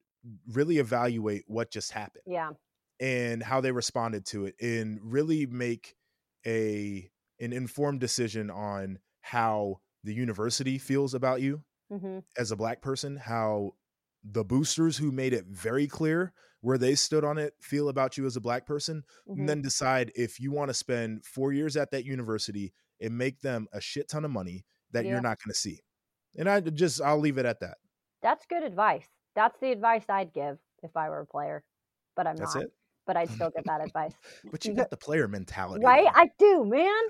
really 0.48 0.78
evaluate 0.78 1.44
what 1.46 1.70
just 1.70 1.92
happened 1.92 2.24
Yeah. 2.26 2.52
and 3.00 3.42
how 3.42 3.61
they 3.61 3.72
responded 3.72 4.26
to 4.26 4.46
it 4.46 4.54
and 4.61 5.00
really 5.02 5.46
make 5.46 5.96
a 6.46 7.11
an 7.40 7.52
informed 7.52 8.00
decision 8.00 8.50
on 8.50 8.98
how 9.20 9.80
the 10.04 10.14
university 10.14 10.78
feels 10.78 11.14
about 11.14 11.40
you 11.40 11.64
hmm 11.90 12.22
as 12.38 12.50
a 12.50 12.56
black 12.56 12.80
person 12.82 13.16
how 13.16 13.72
the 14.24 14.44
boosters 14.44 14.96
who 14.96 15.12
made 15.12 15.32
it 15.32 15.46
very 15.46 15.87
clear 15.87 16.32
where 16.62 16.79
they 16.79 16.94
stood 16.94 17.25
on 17.25 17.37
it 17.38 17.55
feel 17.61 17.88
about 17.90 18.16
you 18.16 18.25
as 18.27 18.37
a 18.37 18.40
black 18.40 18.66
person 18.66 19.05
hmm 19.27 19.35
and 19.38 19.48
then 19.48 19.61
decide 19.62 20.11
if 20.14 20.40
you 20.40 20.51
want 20.51 20.68
to 20.70 20.75
spend 20.75 21.25
four 21.25 21.53
years 21.53 21.77
at 21.77 21.90
that 21.90 22.05
university 22.07 22.72
and 23.01 23.16
make 23.16 23.40
them 23.40 23.68
a 23.72 23.81
shit 23.81 24.09
ton 24.09 24.25
of 24.25 24.31
money 24.31 24.64
that 24.92 25.05
Yeah. 25.05 25.11
you're 25.12 25.20
not 25.20 25.38
going 25.42 25.53
to 25.53 25.59
see 25.59 25.81
and 26.38 26.48
i 26.48 26.59
just 26.61 27.01
i'll 27.03 27.18
leave 27.18 27.38
it 27.38 27.46
at 27.46 27.61
that 27.61 27.77
That's 28.22 28.46
good 28.46 28.62
advice. 28.62 29.09
That's 29.35 29.59
the 29.61 29.72
advice 29.72 30.05
I'd 30.09 30.33
give 30.33 30.59
if 30.83 30.96
I 30.96 31.09
were 31.11 31.20
a 31.20 31.27
player, 31.27 31.64
but 32.16 32.27
I'm 32.27 32.37
that's 32.37 32.55
not. 32.55 32.62
it 32.64 32.70
But 33.07 33.16
I'd 33.16 33.31
still 33.31 33.51
get 33.51 33.64
that 33.66 33.81
advice. 33.85 34.14
but 34.51 34.64
you 34.64 34.75
got 34.75 34.90
the 34.90 34.96
player 34.96 35.27
mentality 35.27 35.85
right? 35.85 36.07
I 36.14 36.31
do, 36.38 36.64
man. 36.64 37.03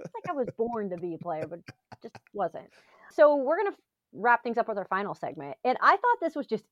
It's 0.00 0.10
like 0.14 0.28
I 0.28 0.32
was 0.32 0.48
born 0.56 0.90
to 0.90 0.96
be 0.98 1.14
a 1.14 1.18
player, 1.18 1.46
but 1.48 1.60
just 2.02 2.14
wasn't. 2.34 2.68
So 3.12 3.36
we're 3.36 3.56
gonna 3.56 3.76
wrap 4.12 4.42
things 4.42 4.58
up 4.58 4.68
with 4.68 4.78
our 4.78 4.84
final 4.86 5.14
segment, 5.14 5.56
and 5.64 5.78
I 5.80 5.92
thought 5.92 6.18
this 6.20 6.34
was 6.36 6.46
just. 6.46 6.64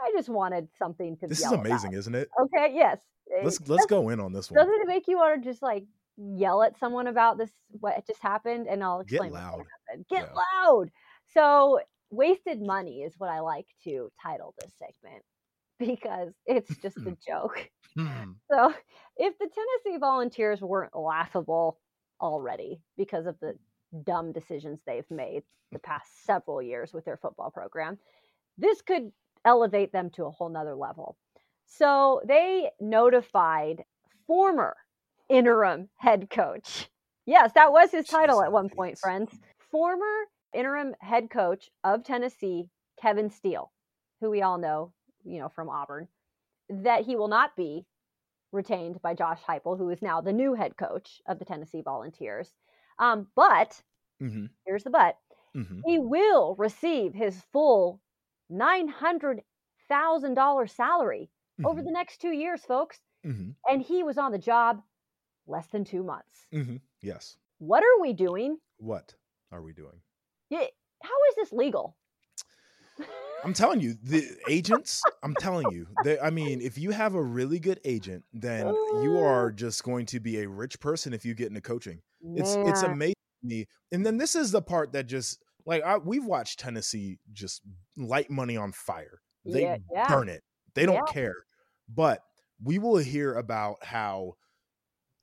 I 0.00 0.12
just 0.16 0.28
wanted 0.28 0.68
something 0.76 1.16
to. 1.18 1.26
This 1.26 1.40
is 1.40 1.52
amazing, 1.52 1.90
about. 1.90 1.98
isn't 1.98 2.14
it? 2.14 2.28
Okay. 2.40 2.72
Yes. 2.74 3.00
Let's 3.42 3.58
It- 3.60 3.68
let's 3.68 3.86
go 3.86 4.08
in 4.10 4.20
on 4.20 4.32
this 4.32 4.50
one. 4.50 4.58
Doesn't 4.58 4.80
it 4.82 4.86
make 4.86 5.08
you 5.08 5.16
want 5.18 5.42
to 5.42 5.48
just 5.50 5.62
like 5.62 5.84
yell 6.16 6.62
at 6.62 6.78
someone 6.78 7.06
about 7.06 7.38
this 7.38 7.50
what 7.80 8.06
just 8.06 8.20
happened? 8.22 8.66
And 8.68 8.82
I'll 8.82 9.00
explain 9.00 9.30
what 9.32 9.40
loud. 9.40 9.64
happened. 9.88 10.06
Get 10.08 10.28
Yeah. 10.28 10.40
loud. 10.64 10.90
So 11.28 11.80
wasted 12.10 12.60
money 12.60 13.02
is 13.02 13.14
what 13.18 13.30
I 13.30 13.40
like 13.40 13.66
to 13.84 14.10
title 14.22 14.54
this 14.60 14.72
segment 14.78 15.22
because 15.78 16.32
it's 16.46 16.76
just 16.78 16.96
a 16.98 17.16
joke. 17.26 17.68
Hmm. 17.96 18.32
So 18.50 18.72
if 19.16 19.38
the 19.38 19.48
Tennessee 19.48 19.98
Volunteers 19.98 20.60
weren't 20.60 20.94
laughable 20.94 21.78
already 22.20 22.82
because 22.96 23.26
of 23.26 23.38
the 23.40 23.58
dumb 24.02 24.32
decisions 24.32 24.80
they've 24.86 25.10
made 25.10 25.42
the 25.72 25.78
past 25.78 26.24
several 26.24 26.60
years 26.60 26.92
with 26.92 27.04
their 27.04 27.16
football 27.16 27.50
program, 27.50 27.98
this 28.58 28.82
could 28.82 29.10
elevate 29.44 29.92
them 29.92 30.10
to 30.10 30.24
a 30.26 30.30
whole 30.30 30.48
nother 30.48 30.74
level. 30.74 31.16
So 31.66 32.22
they 32.26 32.70
notified 32.80 33.84
former 34.26 34.76
interim 35.28 35.90
head 35.96 36.30
coach. 36.30 36.90
Yes, 37.26 37.52
that 37.54 37.72
was 37.72 37.90
his 37.92 38.06
title 38.06 38.40
Jeez 38.40 38.42
at 38.42 38.52
one 38.52 38.68
point, 38.70 38.98
friends. 39.00 39.38
Former 39.70 40.24
interim 40.52 40.94
head 41.00 41.30
coach 41.30 41.70
of 41.84 42.04
Tennessee, 42.04 42.70
Kevin 43.00 43.30
Steele, 43.30 43.72
who 44.20 44.30
we 44.30 44.42
all 44.42 44.58
know, 44.58 44.92
you 45.24 45.38
know, 45.38 45.48
from 45.48 45.68
Auburn, 45.70 46.08
that 46.68 47.04
he 47.06 47.16
will 47.16 47.28
not 47.28 47.56
be 47.56 47.86
retained 48.52 49.02
by 49.02 49.14
Josh 49.14 49.42
Heupel, 49.42 49.78
who 49.78 49.90
is 49.90 50.02
now 50.02 50.20
the 50.20 50.32
new 50.32 50.54
head 50.54 50.76
coach 50.76 51.22
of 51.26 51.38
the 51.38 51.44
Tennessee 51.44 51.82
Volunteers. 51.82 52.54
Um, 52.98 53.28
but 53.36 53.82
Mhm. 54.20 54.54
here's 54.66 54.84
the 54.84 54.90
but: 54.90 55.18
Mhm. 55.54 55.84
he 55.84 55.98
will 55.98 56.56
receive 56.56 57.14
his 57.14 57.42
full 57.52 58.00
nine 58.48 58.88
hundred 58.88 59.42
thousand 59.88 60.34
dollars 60.34 60.72
salary 60.72 61.30
over 61.64 61.80
Mhm. 61.80 61.84
the 61.84 61.90
next 61.92 62.18
two 62.20 62.32
years, 62.32 62.64
folks. 62.64 63.00
Mhm. 63.24 63.54
And 63.68 63.82
he 63.82 64.02
was 64.02 64.18
on 64.18 64.32
the 64.32 64.38
job 64.38 64.82
less 65.46 65.66
than 65.68 65.84
two 65.84 66.02
months. 66.02 66.46
Mhm. 66.52 66.80
Yes. 67.00 67.36
What 67.58 67.82
are 67.82 68.00
we 68.00 68.12
doing? 68.12 68.58
What 68.78 69.14
are 69.52 69.62
we 69.62 69.72
doing? 69.72 70.02
Yeah, 70.50 70.66
How 71.02 71.16
is 71.30 71.34
this 71.36 71.52
legal? 71.52 71.96
I'm 73.44 73.52
telling 73.52 73.80
you, 73.80 73.94
the 74.02 74.24
agents. 74.48 75.02
I'm 75.22 75.34
telling 75.34 75.70
you, 75.70 75.86
they, 76.02 76.18
I 76.18 76.30
mean, 76.30 76.62
if 76.62 76.78
you 76.78 76.92
have 76.92 77.14
a 77.14 77.22
really 77.22 77.58
good 77.58 77.78
agent, 77.84 78.24
then 78.32 78.66
you 79.02 79.18
are 79.18 79.52
just 79.64 79.84
going 79.84 80.06
to 80.06 80.20
be 80.20 80.38
a 80.40 80.48
rich 80.48 80.80
person 80.80 81.12
if 81.12 81.26
you 81.26 81.34
get 81.34 81.48
into 81.48 81.60
coaching. 81.60 82.00
It's 82.22 82.54
it's 82.56 82.82
amazing 82.82 83.14
to 83.42 83.46
me. 83.46 83.66
And 83.92 84.06
then 84.06 84.16
this 84.16 84.34
is 84.34 84.50
the 84.50 84.62
part 84.62 84.92
that 84.92 85.04
just 85.06 85.43
like 85.66 85.82
I, 85.82 85.98
we've 85.98 86.24
watched 86.24 86.58
Tennessee 86.60 87.18
just 87.32 87.62
light 87.96 88.30
money 88.30 88.56
on 88.56 88.72
fire. 88.72 89.20
They 89.44 89.62
Yeah, 89.62 89.76
yeah. 89.92 90.08
burn 90.08 90.28
it. 90.28 90.42
They 90.74 90.86
don't 90.86 91.06
Yeah. 91.06 91.12
care. 91.12 91.36
But 91.88 92.22
we 92.62 92.78
will 92.78 92.96
hear 92.96 93.34
about 93.34 93.84
how 93.84 94.34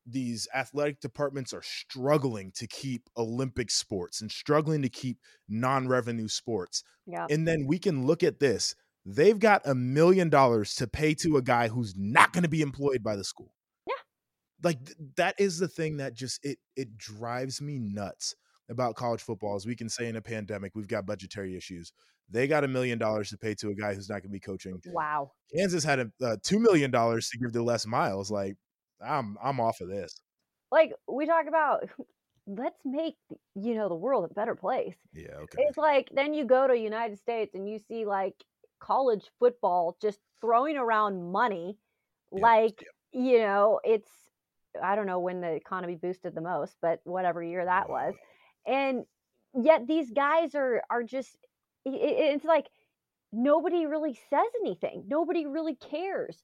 these 0.05 0.47
athletic 0.53 0.99
departments 0.99 1.53
are 1.53 1.61
struggling 1.63 2.51
to 2.53 2.67
keep 2.67 3.03
Olympic 3.17 3.69
sports 3.69 4.21
and 4.21 4.31
struggling 4.31 4.81
to 4.81 4.89
keep 4.89 5.19
non-revenue 5.47 6.27
sports. 6.27 6.83
Yeah. 7.05 7.27
And 7.29 7.47
then 7.47 7.65
we 7.67 7.77
can 7.77 8.05
look 8.05 8.23
at 8.23 8.39
this. 8.39 8.75
They've 9.05 9.37
got 9.39 9.61
a 9.65 9.75
million 9.75 10.29
dollars 10.29 10.75
to 10.75 10.87
pay 10.87 11.13
to 11.15 11.37
a 11.37 11.41
guy 11.41 11.67
who's 11.67 11.95
not 11.95 12.33
going 12.33 12.43
to 12.43 12.49
be 12.49 12.61
employed 12.61 13.03
by 13.03 13.15
the 13.15 13.23
school. 13.23 13.53
Yeah. 13.87 13.93
Like 14.63 14.85
th- 14.85 14.97
that 15.17 15.35
is 15.39 15.59
the 15.59 15.67
thing 15.67 15.97
that 15.97 16.13
just 16.13 16.43
it 16.43 16.59
it 16.75 16.97
drives 16.97 17.61
me 17.61 17.79
nuts 17.79 18.35
about 18.71 18.95
college 18.95 19.21
football. 19.21 19.55
As 19.55 19.65
we 19.65 19.75
can 19.75 19.89
say 19.89 20.07
in 20.07 20.15
a 20.15 20.21
pandemic, 20.21 20.71
we've 20.75 20.87
got 20.87 21.05
budgetary 21.05 21.55
issues. 21.55 21.93
They 22.29 22.47
got 22.47 22.63
a 22.63 22.67
million 22.67 22.97
dollars 22.97 23.29
to 23.29 23.37
pay 23.37 23.53
to 23.55 23.69
a 23.69 23.75
guy 23.75 23.93
who's 23.93 24.09
not 24.09 24.15
going 24.15 24.23
to 24.23 24.29
be 24.29 24.39
coaching. 24.39 24.81
Wow. 24.87 25.31
Kansas 25.55 25.83
had 25.83 25.99
a 25.99 26.11
uh, 26.23 26.37
two 26.41 26.59
million 26.59 26.89
dollars 26.89 27.29
to 27.29 27.37
give 27.37 27.51
to 27.53 27.63
Les 27.63 27.85
Miles. 27.85 28.31
Like, 28.31 28.55
I'm 29.05 29.37
I'm 29.43 29.59
off 29.59 29.81
of 29.81 29.89
this. 29.89 30.21
Like 30.71 30.93
we 31.07 31.25
talk 31.25 31.47
about, 31.47 31.89
let's 32.47 32.79
make 32.85 33.15
you 33.55 33.75
know 33.75 33.89
the 33.89 33.95
world 33.95 34.29
a 34.29 34.33
better 34.33 34.55
place. 34.55 34.95
Yeah, 35.13 35.35
okay. 35.41 35.63
It's 35.67 35.77
like 35.77 36.09
then 36.13 36.33
you 36.33 36.45
go 36.45 36.67
to 36.67 36.77
United 36.77 37.19
States 37.19 37.53
and 37.53 37.69
you 37.69 37.79
see 37.79 38.05
like 38.05 38.35
college 38.79 39.29
football 39.39 39.97
just 40.01 40.19
throwing 40.41 40.77
around 40.77 41.31
money 41.31 41.77
Yep, 42.31 42.41
like 42.41 42.85
you 43.11 43.39
know 43.39 43.79
it's 43.83 44.09
I 44.81 44.95
don't 44.95 45.05
know 45.05 45.19
when 45.19 45.41
the 45.41 45.51
economy 45.51 45.95
boosted 45.95 46.33
the 46.33 46.41
most, 46.41 46.75
but 46.81 47.01
whatever 47.03 47.43
year 47.43 47.65
that 47.65 47.89
was. 47.89 48.13
And 48.65 49.05
yet 49.53 49.87
these 49.87 50.11
guys 50.11 50.55
are 50.55 50.83
are 50.89 51.03
just 51.03 51.35
i- 51.87 51.89
i- 51.89 52.33
it's 52.33 52.45
like 52.45 52.67
nobody 53.33 53.85
really 53.85 54.13
says 54.29 54.47
anything. 54.61 55.05
Nobody 55.07 55.45
really 55.45 55.75
cares. 55.75 56.43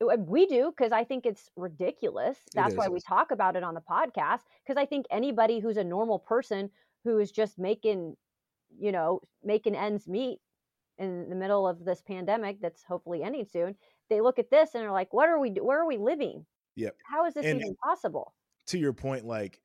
We 0.00 0.46
do 0.46 0.70
because 0.70 0.92
I 0.92 1.02
think 1.02 1.26
it's 1.26 1.50
ridiculous. 1.56 2.38
That's 2.54 2.74
why 2.76 2.86
we 2.88 3.00
talk 3.00 3.32
about 3.32 3.56
it 3.56 3.64
on 3.64 3.74
the 3.74 3.80
podcast 3.80 4.42
because 4.64 4.76
I 4.80 4.86
think 4.86 5.06
anybody 5.10 5.58
who's 5.58 5.76
a 5.76 5.82
normal 5.84 6.20
person 6.20 6.70
who 7.02 7.18
is 7.18 7.32
just 7.32 7.58
making, 7.58 8.16
you 8.78 8.92
know, 8.92 9.20
making 9.42 9.74
ends 9.74 10.06
meet 10.06 10.38
in 10.98 11.28
the 11.28 11.34
middle 11.34 11.66
of 11.66 11.84
this 11.84 12.00
pandemic 12.00 12.60
that's 12.60 12.84
hopefully 12.84 13.22
ending 13.24 13.44
soon, 13.44 13.74
they 14.08 14.20
look 14.20 14.38
at 14.38 14.50
this 14.50 14.74
and 14.74 14.84
are 14.84 14.92
like, 14.92 15.12
"What 15.12 15.28
are 15.28 15.38
we? 15.40 15.50
Where 15.50 15.80
are 15.80 15.86
we 15.86 15.96
living? 15.96 16.46
Yep. 16.76 16.96
How 17.04 17.24
is 17.26 17.34
this 17.34 17.46
And- 17.46 17.60
even 17.60 17.74
possible?" 17.76 18.34
to 18.66 18.78
your 18.78 18.92
point, 18.92 19.24
like 19.24 19.60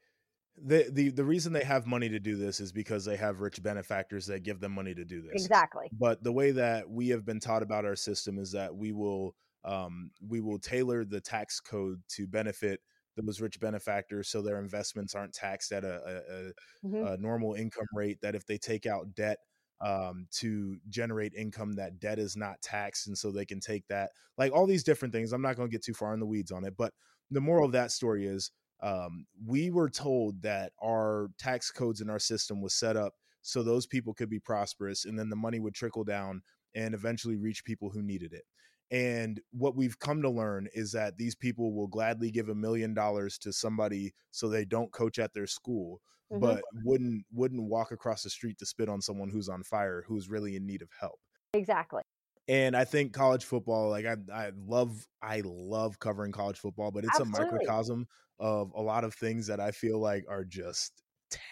the 0.55 0.89
the 0.91 1.09
the 1.09 1.23
reason 1.25 1.53
they 1.53 1.63
have 1.63 1.85
money 1.87 2.09
to 2.09 2.19
do 2.19 2.35
this 2.35 2.59
is 2.59 2.71
because 2.71 3.05
they 3.05 3.17
have 3.17 3.41
rich 3.41 3.61
benefactors 3.61 4.27
that 4.27 4.43
give 4.43 4.59
them 4.59 4.71
money 4.73 4.93
to 4.93 5.03
do 5.05 5.21
this. 5.21 5.31
Exactly. 5.45 5.91
But 5.91 6.23
the 6.23 6.31
way 6.31 6.51
that 6.51 6.89
we 6.89 7.09
have 7.09 7.25
been 7.25 7.39
taught 7.39 7.63
about 7.63 7.85
our 7.85 7.95
system 7.95 8.37
is 8.37 8.51
that 8.51 8.75
we 8.75 8.91
will 8.91 9.35
um, 9.63 10.11
we 10.27 10.41
will 10.41 10.59
tailor 10.59 11.05
the 11.05 11.21
tax 11.21 11.59
code 11.59 12.01
to 12.09 12.27
benefit 12.27 12.81
those 13.15 13.41
rich 13.41 13.59
benefactors 13.59 14.27
so 14.27 14.41
their 14.41 14.59
investments 14.59 15.13
aren't 15.15 15.33
taxed 15.33 15.71
at 15.71 15.83
a, 15.83 16.01
a, 16.05 16.49
a 16.49 16.51
Mhm. 16.83 17.13
a 17.13 17.17
normal 17.17 17.53
income 17.53 17.85
rate 17.93 18.19
that 18.21 18.35
if 18.35 18.45
they 18.45 18.57
take 18.57 18.85
out 18.85 19.13
debt 19.13 19.39
um, 19.81 20.27
to 20.31 20.77
generate 20.87 21.33
income 21.33 21.73
that 21.73 21.99
debt 21.99 22.17
is 22.19 22.35
not 22.37 22.61
taxed 22.61 23.07
and 23.07 23.17
so 23.17 23.31
they 23.31 23.45
can 23.45 23.59
take 23.59 23.85
that 23.87 24.11
like 24.37 24.51
all 24.53 24.65
these 24.65 24.83
different 24.83 25.13
things 25.13 25.33
i'm 25.33 25.41
not 25.41 25.55
going 25.55 25.67
to 25.67 25.71
get 25.71 25.83
too 25.83 25.93
far 25.93 26.13
in 26.13 26.19
the 26.19 26.25
weeds 26.25 26.51
on 26.51 26.63
it 26.63 26.75
but 26.77 26.93
the 27.31 27.41
moral 27.41 27.65
of 27.65 27.71
that 27.73 27.91
story 27.91 28.25
is 28.25 28.51
um, 28.83 29.25
we 29.45 29.71
were 29.71 29.89
told 29.89 30.41
that 30.41 30.73
our 30.83 31.29
tax 31.39 31.71
codes 31.71 32.01
in 32.01 32.09
our 32.09 32.19
system 32.19 32.61
was 32.61 32.73
set 32.75 32.97
up 32.97 33.13
so 33.41 33.63
those 33.63 33.85
people 33.87 34.13
could 34.13 34.29
be 34.29 34.39
prosperous 34.39 35.05
and 35.05 35.17
then 35.17 35.29
the 35.29 35.35
money 35.35 35.59
would 35.59 35.73
trickle 35.73 36.03
down 36.03 36.41
and 36.75 36.93
eventually 36.93 37.37
reach 37.37 37.63
people 37.65 37.89
who 37.89 38.01
needed 38.03 38.33
it 38.33 38.43
and 38.91 39.39
what 39.51 39.75
we've 39.75 39.97
come 39.99 40.21
to 40.21 40.29
learn 40.29 40.67
is 40.73 40.91
that 40.91 41.17
these 41.17 41.35
people 41.35 41.73
will 41.73 41.87
gladly 41.87 42.29
give 42.29 42.49
a 42.49 42.55
million 42.55 42.93
dollars 42.93 43.37
to 43.39 43.51
somebody 43.53 44.13
so 44.31 44.47
they 44.49 44.65
don't 44.65 44.91
coach 44.91 45.19
at 45.19 45.33
their 45.33 45.47
school 45.47 46.01
Mhm. 46.31 46.39
but 46.39 46.63
wouldn't 46.83 47.25
wouldn't 47.31 47.63
walk 47.63 47.91
across 47.91 48.23
the 48.23 48.29
street 48.29 48.57
to 48.59 48.65
spit 48.65 48.89
on 48.89 49.01
someone 49.01 49.29
who's 49.29 49.49
on 49.49 49.61
fire 49.63 50.03
who's 50.07 50.29
really 50.29 50.55
in 50.55 50.65
need 50.65 50.81
of 50.81 50.89
help 50.99 51.19
exactly. 51.53 52.01
and 52.47 52.75
i 52.75 52.83
think 52.83 53.13
college 53.13 53.45
football 53.45 53.89
like 53.89 54.05
i 54.05 54.15
i 54.33 54.51
love 54.55 55.05
i 55.21 55.41
love 55.45 55.99
covering 55.99 56.31
college 56.31 56.57
football 56.59 56.91
but 56.91 57.03
it's 57.05 57.19
Absolutely. 57.19 57.45
a 57.45 57.51
microcosm 57.51 58.07
of 58.39 58.71
a 58.75 58.81
lot 58.81 59.03
of 59.03 59.13
things 59.13 59.47
that 59.47 59.59
i 59.59 59.71
feel 59.71 59.99
like 59.99 60.25
are 60.29 60.43
just 60.43 61.03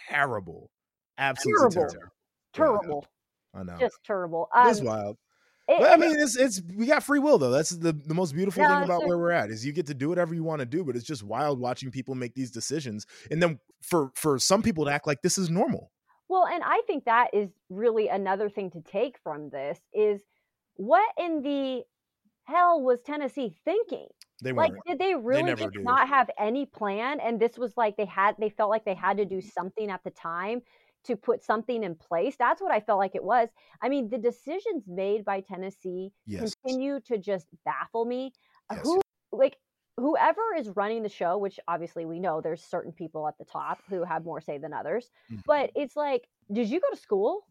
terrible 0.09 0.71
absolutely 1.17 1.69
Terrible. 1.69 1.87
terrible, 2.53 2.81
Terrible. 2.81 3.05
i 3.53 3.63
know 3.63 3.77
Just 3.79 3.99
terrible. 4.03 4.49
it's 4.55 4.79
Um, 4.79 4.85
wild 4.85 5.17
it- 5.67 5.79
but 5.79 5.91
I 5.93 5.97
mean, 5.97 6.19
it's 6.19 6.35
it's 6.35 6.61
we 6.75 6.85
got 6.85 7.01
free 7.03 7.19
will 7.19 7.37
though. 7.37 7.51
That's 7.51 7.69
the 7.69 7.93
the 7.93 8.13
most 8.15 8.33
beautiful 8.35 8.61
No, 8.61 8.67
thing 8.67 8.83
about 8.83 9.05
where 9.05 9.17
we're 9.17 9.31
at 9.31 9.49
is 9.51 9.65
you 9.65 9.71
get 9.71 9.85
to 9.85 9.93
do 9.93 10.09
whatever 10.09 10.33
you 10.33 10.43
want 10.43 10.59
to 10.59 10.65
do. 10.65 10.83
But 10.83 10.97
it's 10.97 11.05
just 11.05 11.23
wild 11.23 11.59
watching 11.61 11.91
people 11.91 12.13
make 12.13 12.33
these 12.33 12.51
decisions, 12.51 13.05
and 13.29 13.41
then 13.41 13.57
for 13.81 14.11
for 14.15 14.37
some 14.37 14.63
people 14.63 14.83
to 14.85 14.91
act 14.91 15.07
like 15.07 15.21
this 15.21 15.37
is 15.37 15.49
normal. 15.49 15.91
Well, 16.27 16.45
and 16.47 16.61
I 16.65 16.81
think 16.87 17.05
that 17.05 17.29
is 17.33 17.51
really 17.69 18.09
another 18.09 18.49
thing 18.49 18.71
to 18.71 18.81
take 18.81 19.17
from 19.23 19.49
this 19.49 19.79
is 19.93 20.21
what 20.75 21.07
in 21.17 21.41
the 21.41 21.83
hell 22.45 22.81
was 22.81 23.01
Tennessee 23.01 23.55
thinking? 23.63 24.07
They 24.43 24.51
Like, 24.53 24.73
did 24.85 24.99
they 24.99 25.15
really 25.15 25.55
just 25.55 25.77
not 25.83 26.07
have 26.09 26.29
any 26.37 26.65
plan? 26.65 27.19
And 27.19 27.39
this 27.39 27.57
was 27.57 27.77
like 27.77 27.97
they 27.97 28.05
had, 28.05 28.35
they 28.39 28.49
felt 28.49 28.69
like 28.69 28.85
they 28.85 28.93
had 28.95 29.17
to 29.17 29.25
do 29.25 29.41
something 29.41 29.89
at 29.89 30.03
the 30.03 30.11
time 30.11 30.61
to 31.03 31.15
put 31.15 31.41
something 31.43 31.83
in 31.83 31.95
place. 31.95 32.35
That's 32.37 32.61
what 32.61 32.71
I 32.71 32.79
felt 32.79 32.99
like 32.99 33.15
it 33.15 33.23
was. 33.23 33.49
I 33.81 33.89
mean, 33.89 34.09
the 34.09 34.17
decisions 34.17 34.87
made 34.87 35.25
by 35.25 35.41
Tennessee 35.41 36.11
Yes. 36.25 36.53
continue 36.63 36.99
to 37.01 37.17
just 37.17 37.47
baffle 37.65 38.05
me. 38.05 38.33
Yes. 38.69 38.83
Who, 38.83 39.01
like, 39.31 39.57
whoever 39.97 40.41
is 40.57 40.69
running 40.69 41.03
the 41.03 41.09
show, 41.09 41.37
which 41.37 41.59
obviously 41.67 42.05
we 42.05 42.19
know 42.19 42.41
there's 42.41 42.63
certain 42.63 42.91
people 42.91 43.27
at 43.27 43.37
the 43.37 43.45
top 43.45 43.79
who 43.89 44.03
have 44.03 44.23
more 44.25 44.41
say 44.41 44.57
than 44.57 44.73
others, 44.73 45.09
Mhm. 45.29 45.41
but 45.45 45.71
it's 45.75 45.95
like, 45.95 46.27
did 46.51 46.69
you 46.69 46.79
go 46.79 46.89
to 46.91 46.95
school? 46.97 47.47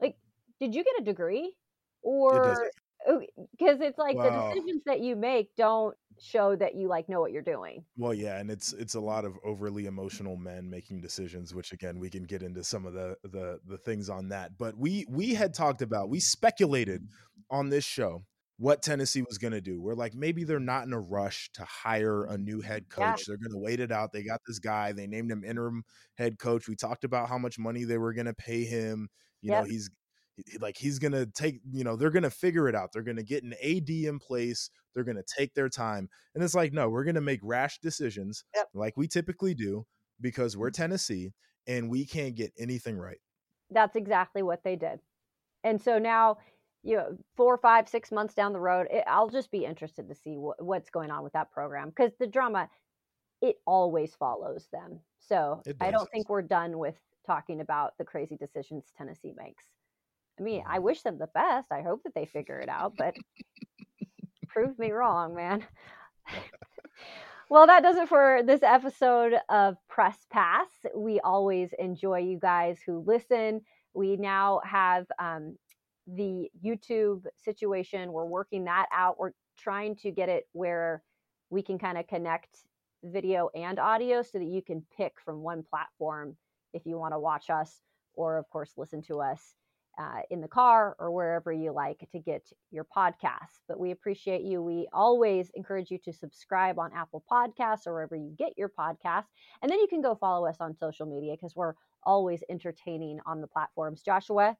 Like, 0.00 0.18
did 0.60 0.74
you 0.74 0.84
get 0.84 1.00
a 1.00 1.04
degree? 1.04 1.56
Or 2.02 2.70
Oh, 3.06 3.20
because 3.52 3.78
it's 3.80 3.98
like 3.98 4.16
Wow. 4.16 4.48
the 4.48 4.54
decisions 4.54 4.82
that 4.86 5.00
you 5.00 5.14
make 5.16 5.54
don't 5.56 5.96
show 6.20 6.56
that 6.56 6.74
you 6.74 6.88
like 6.88 7.08
know 7.08 7.20
what 7.20 7.30
you're 7.30 7.42
doing. 7.42 7.84
Well, 7.96 8.12
yeah, 8.12 8.38
and 8.38 8.50
it's 8.50 8.72
it's 8.72 8.94
a 8.94 9.00
lot 9.00 9.24
of 9.24 9.36
overly 9.44 9.86
emotional 9.86 10.36
men 10.36 10.68
making 10.68 11.00
decisions, 11.00 11.54
which 11.54 11.72
again 11.72 11.98
we 12.00 12.10
can 12.10 12.24
get 12.24 12.42
into 12.42 12.64
some 12.64 12.86
of 12.86 12.92
the 12.94 13.16
the 13.22 13.60
the 13.66 13.78
things 13.78 14.08
on 14.08 14.28
that. 14.30 14.58
But 14.58 14.76
we 14.76 15.06
we 15.08 15.34
had 15.34 15.54
talked 15.54 15.80
about 15.82 16.08
we 16.08 16.20
speculated 16.20 17.06
on 17.50 17.68
this 17.68 17.84
show 17.84 18.24
what 18.58 18.82
Tennessee 18.82 19.22
was 19.22 19.38
going 19.38 19.52
to 19.52 19.60
do. 19.60 19.80
We're 19.80 19.94
like 19.94 20.14
maybe 20.14 20.42
they're 20.42 20.58
not 20.58 20.84
in 20.86 20.92
a 20.92 21.00
rush 21.00 21.50
to 21.54 21.64
hire 21.64 22.24
a 22.24 22.36
new 22.36 22.60
head 22.60 22.88
coach. 22.88 23.20
Yeah. 23.20 23.24
They're 23.28 23.36
going 23.36 23.52
to 23.52 23.58
wait 23.64 23.78
it 23.78 23.92
out. 23.92 24.12
They 24.12 24.24
got 24.24 24.40
this 24.46 24.58
guy. 24.58 24.90
They 24.92 25.06
named 25.06 25.30
him 25.30 25.44
interim 25.44 25.84
head 26.16 26.38
coach. 26.40 26.68
We 26.68 26.74
talked 26.74 27.04
about 27.04 27.28
how 27.28 27.38
much 27.38 27.58
money 27.58 27.84
they 27.84 27.98
were 27.98 28.12
going 28.12 28.26
to 28.26 28.34
pay 28.34 28.64
him. 28.64 29.08
You 29.40 29.52
know, 29.52 29.62
he's 29.62 29.88
like 30.60 30.76
he's 30.76 30.98
gonna 30.98 31.26
take 31.26 31.60
you 31.70 31.84
know 31.84 31.96
they're 31.96 32.10
gonna 32.10 32.30
figure 32.30 32.68
it 32.68 32.74
out. 32.74 32.92
They're 32.92 33.02
gonna 33.02 33.22
get 33.22 33.44
an 33.44 33.54
AD 33.62 33.90
in 33.90 34.18
place. 34.18 34.70
They're 34.94 35.04
gonna 35.04 35.22
take 35.36 35.54
their 35.54 35.68
time. 35.68 36.08
And 36.34 36.42
it's 36.42 36.54
like 36.54 36.72
no 36.72 36.88
we're 36.88 37.04
gonna 37.04 37.20
make 37.20 37.40
rash 37.42 37.78
decisions 37.80 38.44
yep. 38.54 38.68
like 38.74 38.96
we 38.96 39.08
typically 39.08 39.54
do 39.54 39.86
because 40.20 40.56
we're 40.56 40.68
mm-hmm. 40.68 40.82
tennessee 40.82 41.32
and 41.66 41.90
we 41.90 42.06
can't 42.06 42.34
get 42.34 42.52
anything 42.58 42.96
right. 42.96 43.18
That's 43.70 43.96
exactly 43.96 44.42
what 44.42 44.64
they 44.64 44.76
did. 44.76 45.00
And 45.64 45.80
so 45.80 45.98
now 45.98 46.38
you 46.82 46.96
know 46.96 47.16
four 47.36 47.58
five 47.58 47.88
six 47.88 48.12
months 48.12 48.34
down 48.34 48.52
the 48.52 48.60
road 48.60 48.86
it, 48.88 49.02
i'll 49.08 49.28
just 49.28 49.50
be 49.50 49.64
interested 49.64 50.08
to 50.08 50.14
see 50.14 50.36
wh- 50.36 50.62
what's 50.62 50.90
going 50.90 51.10
on 51.10 51.24
with 51.24 51.32
that 51.32 51.50
program 51.50 51.88
because 51.88 52.12
the 52.20 52.26
drama 52.26 52.68
it 53.40 53.56
always 53.66 54.14
follows 54.14 54.66
them. 54.72 55.00
So 55.20 55.62
i 55.80 55.90
don't 55.90 56.08
think 56.10 56.28
we're 56.28 56.42
done 56.42 56.78
with 56.78 56.96
talking 57.26 57.60
about 57.60 57.94
the 57.98 58.04
crazy 58.04 58.36
decisions 58.36 58.92
tennessee 58.96 59.34
makes 59.36 59.64
I 60.38 60.42
mean, 60.42 60.62
I 60.66 60.78
wish 60.78 61.02
them 61.02 61.18
the 61.18 61.28
best. 61.28 61.72
I 61.72 61.82
hope 61.82 62.02
that 62.04 62.14
they 62.14 62.26
figure 62.26 62.58
it 62.58 62.68
out, 62.68 62.94
but 62.96 63.16
prove 64.48 64.78
me 64.78 64.92
wrong, 64.92 65.34
man. 65.34 65.64
well, 67.50 67.66
that 67.66 67.82
does 67.82 67.96
it 67.96 68.08
for 68.08 68.42
this 68.44 68.62
episode 68.62 69.34
of 69.48 69.76
Press 69.88 70.16
Pass. 70.30 70.68
We 70.94 71.18
always 71.20 71.70
enjoy 71.78 72.20
you 72.20 72.38
guys 72.38 72.78
who 72.84 73.02
listen. 73.06 73.62
We 73.94 74.16
now 74.16 74.60
have 74.64 75.06
um, 75.18 75.56
the 76.06 76.50
YouTube 76.64 77.24
situation. 77.36 78.12
We're 78.12 78.24
working 78.24 78.64
that 78.64 78.86
out. 78.92 79.18
We're 79.18 79.32
trying 79.58 79.96
to 79.96 80.10
get 80.12 80.28
it 80.28 80.46
where 80.52 81.02
we 81.50 81.62
can 81.62 81.78
kind 81.78 81.98
of 81.98 82.06
connect 82.06 82.58
video 83.02 83.50
and 83.54 83.78
audio 83.78 84.22
so 84.22 84.38
that 84.38 84.46
you 84.46 84.62
can 84.62 84.84
pick 84.96 85.14
from 85.24 85.42
one 85.42 85.64
platform 85.68 86.36
if 86.72 86.86
you 86.86 86.96
want 86.96 87.14
to 87.14 87.18
watch 87.18 87.50
us 87.50 87.80
or, 88.14 88.36
of 88.36 88.48
course, 88.50 88.72
listen 88.76 89.02
to 89.02 89.20
us 89.20 89.54
uh, 89.98 90.20
in 90.30 90.40
the 90.40 90.48
car 90.48 90.94
or 90.98 91.10
wherever 91.10 91.52
you 91.52 91.72
like 91.72 92.06
to 92.12 92.18
get 92.18 92.46
your 92.70 92.84
podcasts. 92.84 93.60
But 93.66 93.80
we 93.80 93.90
appreciate 93.90 94.42
you. 94.42 94.62
We 94.62 94.86
always 94.92 95.50
encourage 95.54 95.90
you 95.90 95.98
to 96.04 96.12
subscribe 96.12 96.78
on 96.78 96.92
Apple 96.94 97.24
Podcasts 97.30 97.86
or 97.86 97.94
wherever 97.94 98.16
you 98.16 98.32
get 98.38 98.56
your 98.56 98.68
podcasts. 98.68 99.26
And 99.62 99.70
then 99.70 99.80
you 99.80 99.88
can 99.88 100.00
go 100.00 100.14
follow 100.14 100.46
us 100.46 100.56
on 100.60 100.76
social 100.76 101.06
media 101.06 101.34
because 101.34 101.56
we're 101.56 101.74
always 102.04 102.42
entertaining 102.48 103.18
on 103.26 103.40
the 103.40 103.48
platforms. 103.48 104.02
Joshua, 104.02 104.56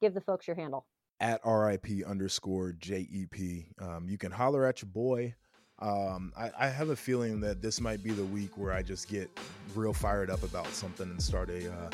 give 0.00 0.14
the 0.14 0.20
folks 0.20 0.46
your 0.46 0.56
handle. 0.56 0.86
At 1.20 1.40
RIP 1.46 2.04
underscore 2.06 2.72
JEP. 2.72 3.72
Um, 3.80 4.06
you 4.08 4.18
can 4.18 4.32
holler 4.32 4.66
at 4.66 4.82
your 4.82 4.90
boy. 4.90 5.34
Um, 5.78 6.32
I, 6.36 6.50
I, 6.58 6.68
have 6.68 6.88
a 6.88 6.96
feeling 6.96 7.38
that 7.40 7.60
this 7.60 7.82
might 7.82 8.02
be 8.02 8.10
the 8.10 8.24
week 8.24 8.56
where 8.56 8.72
I 8.72 8.80
just 8.80 9.08
get 9.08 9.28
real 9.74 9.92
fired 9.92 10.30
up 10.30 10.42
about 10.42 10.66
something 10.68 11.10
and 11.10 11.22
start 11.22 11.50
a. 11.50 11.70
Uh, 11.70 11.90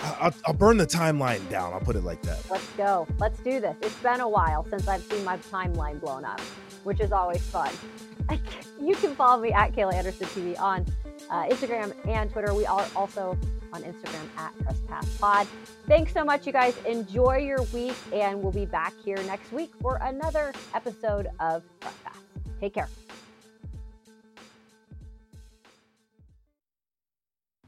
I'll, 0.00 0.34
I'll, 0.46 0.54
burn 0.54 0.76
the 0.76 0.86
timeline 0.86 1.48
down. 1.48 1.72
I'll 1.72 1.80
put 1.80 1.96
it 1.96 2.04
like 2.04 2.22
that. 2.22 2.38
Let's 2.50 2.66
go. 2.76 3.06
Let's 3.18 3.38
do 3.40 3.60
this. 3.60 3.76
It's 3.82 3.94
been 3.96 4.20
a 4.20 4.28
while 4.28 4.66
since 4.68 4.86
I've 4.88 5.02
seen 5.02 5.24
my 5.24 5.38
timeline 5.38 6.00
blown 6.00 6.24
up, 6.24 6.40
which 6.84 7.00
is 7.00 7.12
always 7.12 7.42
fun. 7.42 7.72
you 8.80 8.94
can 8.96 9.14
follow 9.14 9.42
me 9.42 9.52
at 9.52 9.72
Kayla 9.72 9.94
Anderson 9.94 10.26
TV 10.28 10.58
on 10.60 10.86
uh, 11.30 11.44
Instagram 11.44 11.94
and 12.06 12.30
Twitter. 12.30 12.54
We 12.54 12.66
are 12.66 12.86
also 12.94 13.38
on 13.72 13.82
Instagram 13.82 14.28
at 14.38 14.56
Press 14.58 14.80
Pass 14.88 15.16
Pod. 15.18 15.46
Thanks 15.86 16.12
so 16.12 16.24
much, 16.24 16.46
you 16.46 16.52
guys. 16.52 16.76
Enjoy 16.86 17.36
your 17.36 17.62
week, 17.64 17.96
and 18.12 18.42
we'll 18.42 18.52
be 18.52 18.66
back 18.66 18.92
here 19.04 19.18
next 19.24 19.52
week 19.52 19.72
for 19.80 19.98
another 20.02 20.52
episode 20.74 21.28
of 21.40 21.62
Press 21.80 21.94
Pass. 22.04 22.18
Take 22.60 22.74
care. 22.74 22.88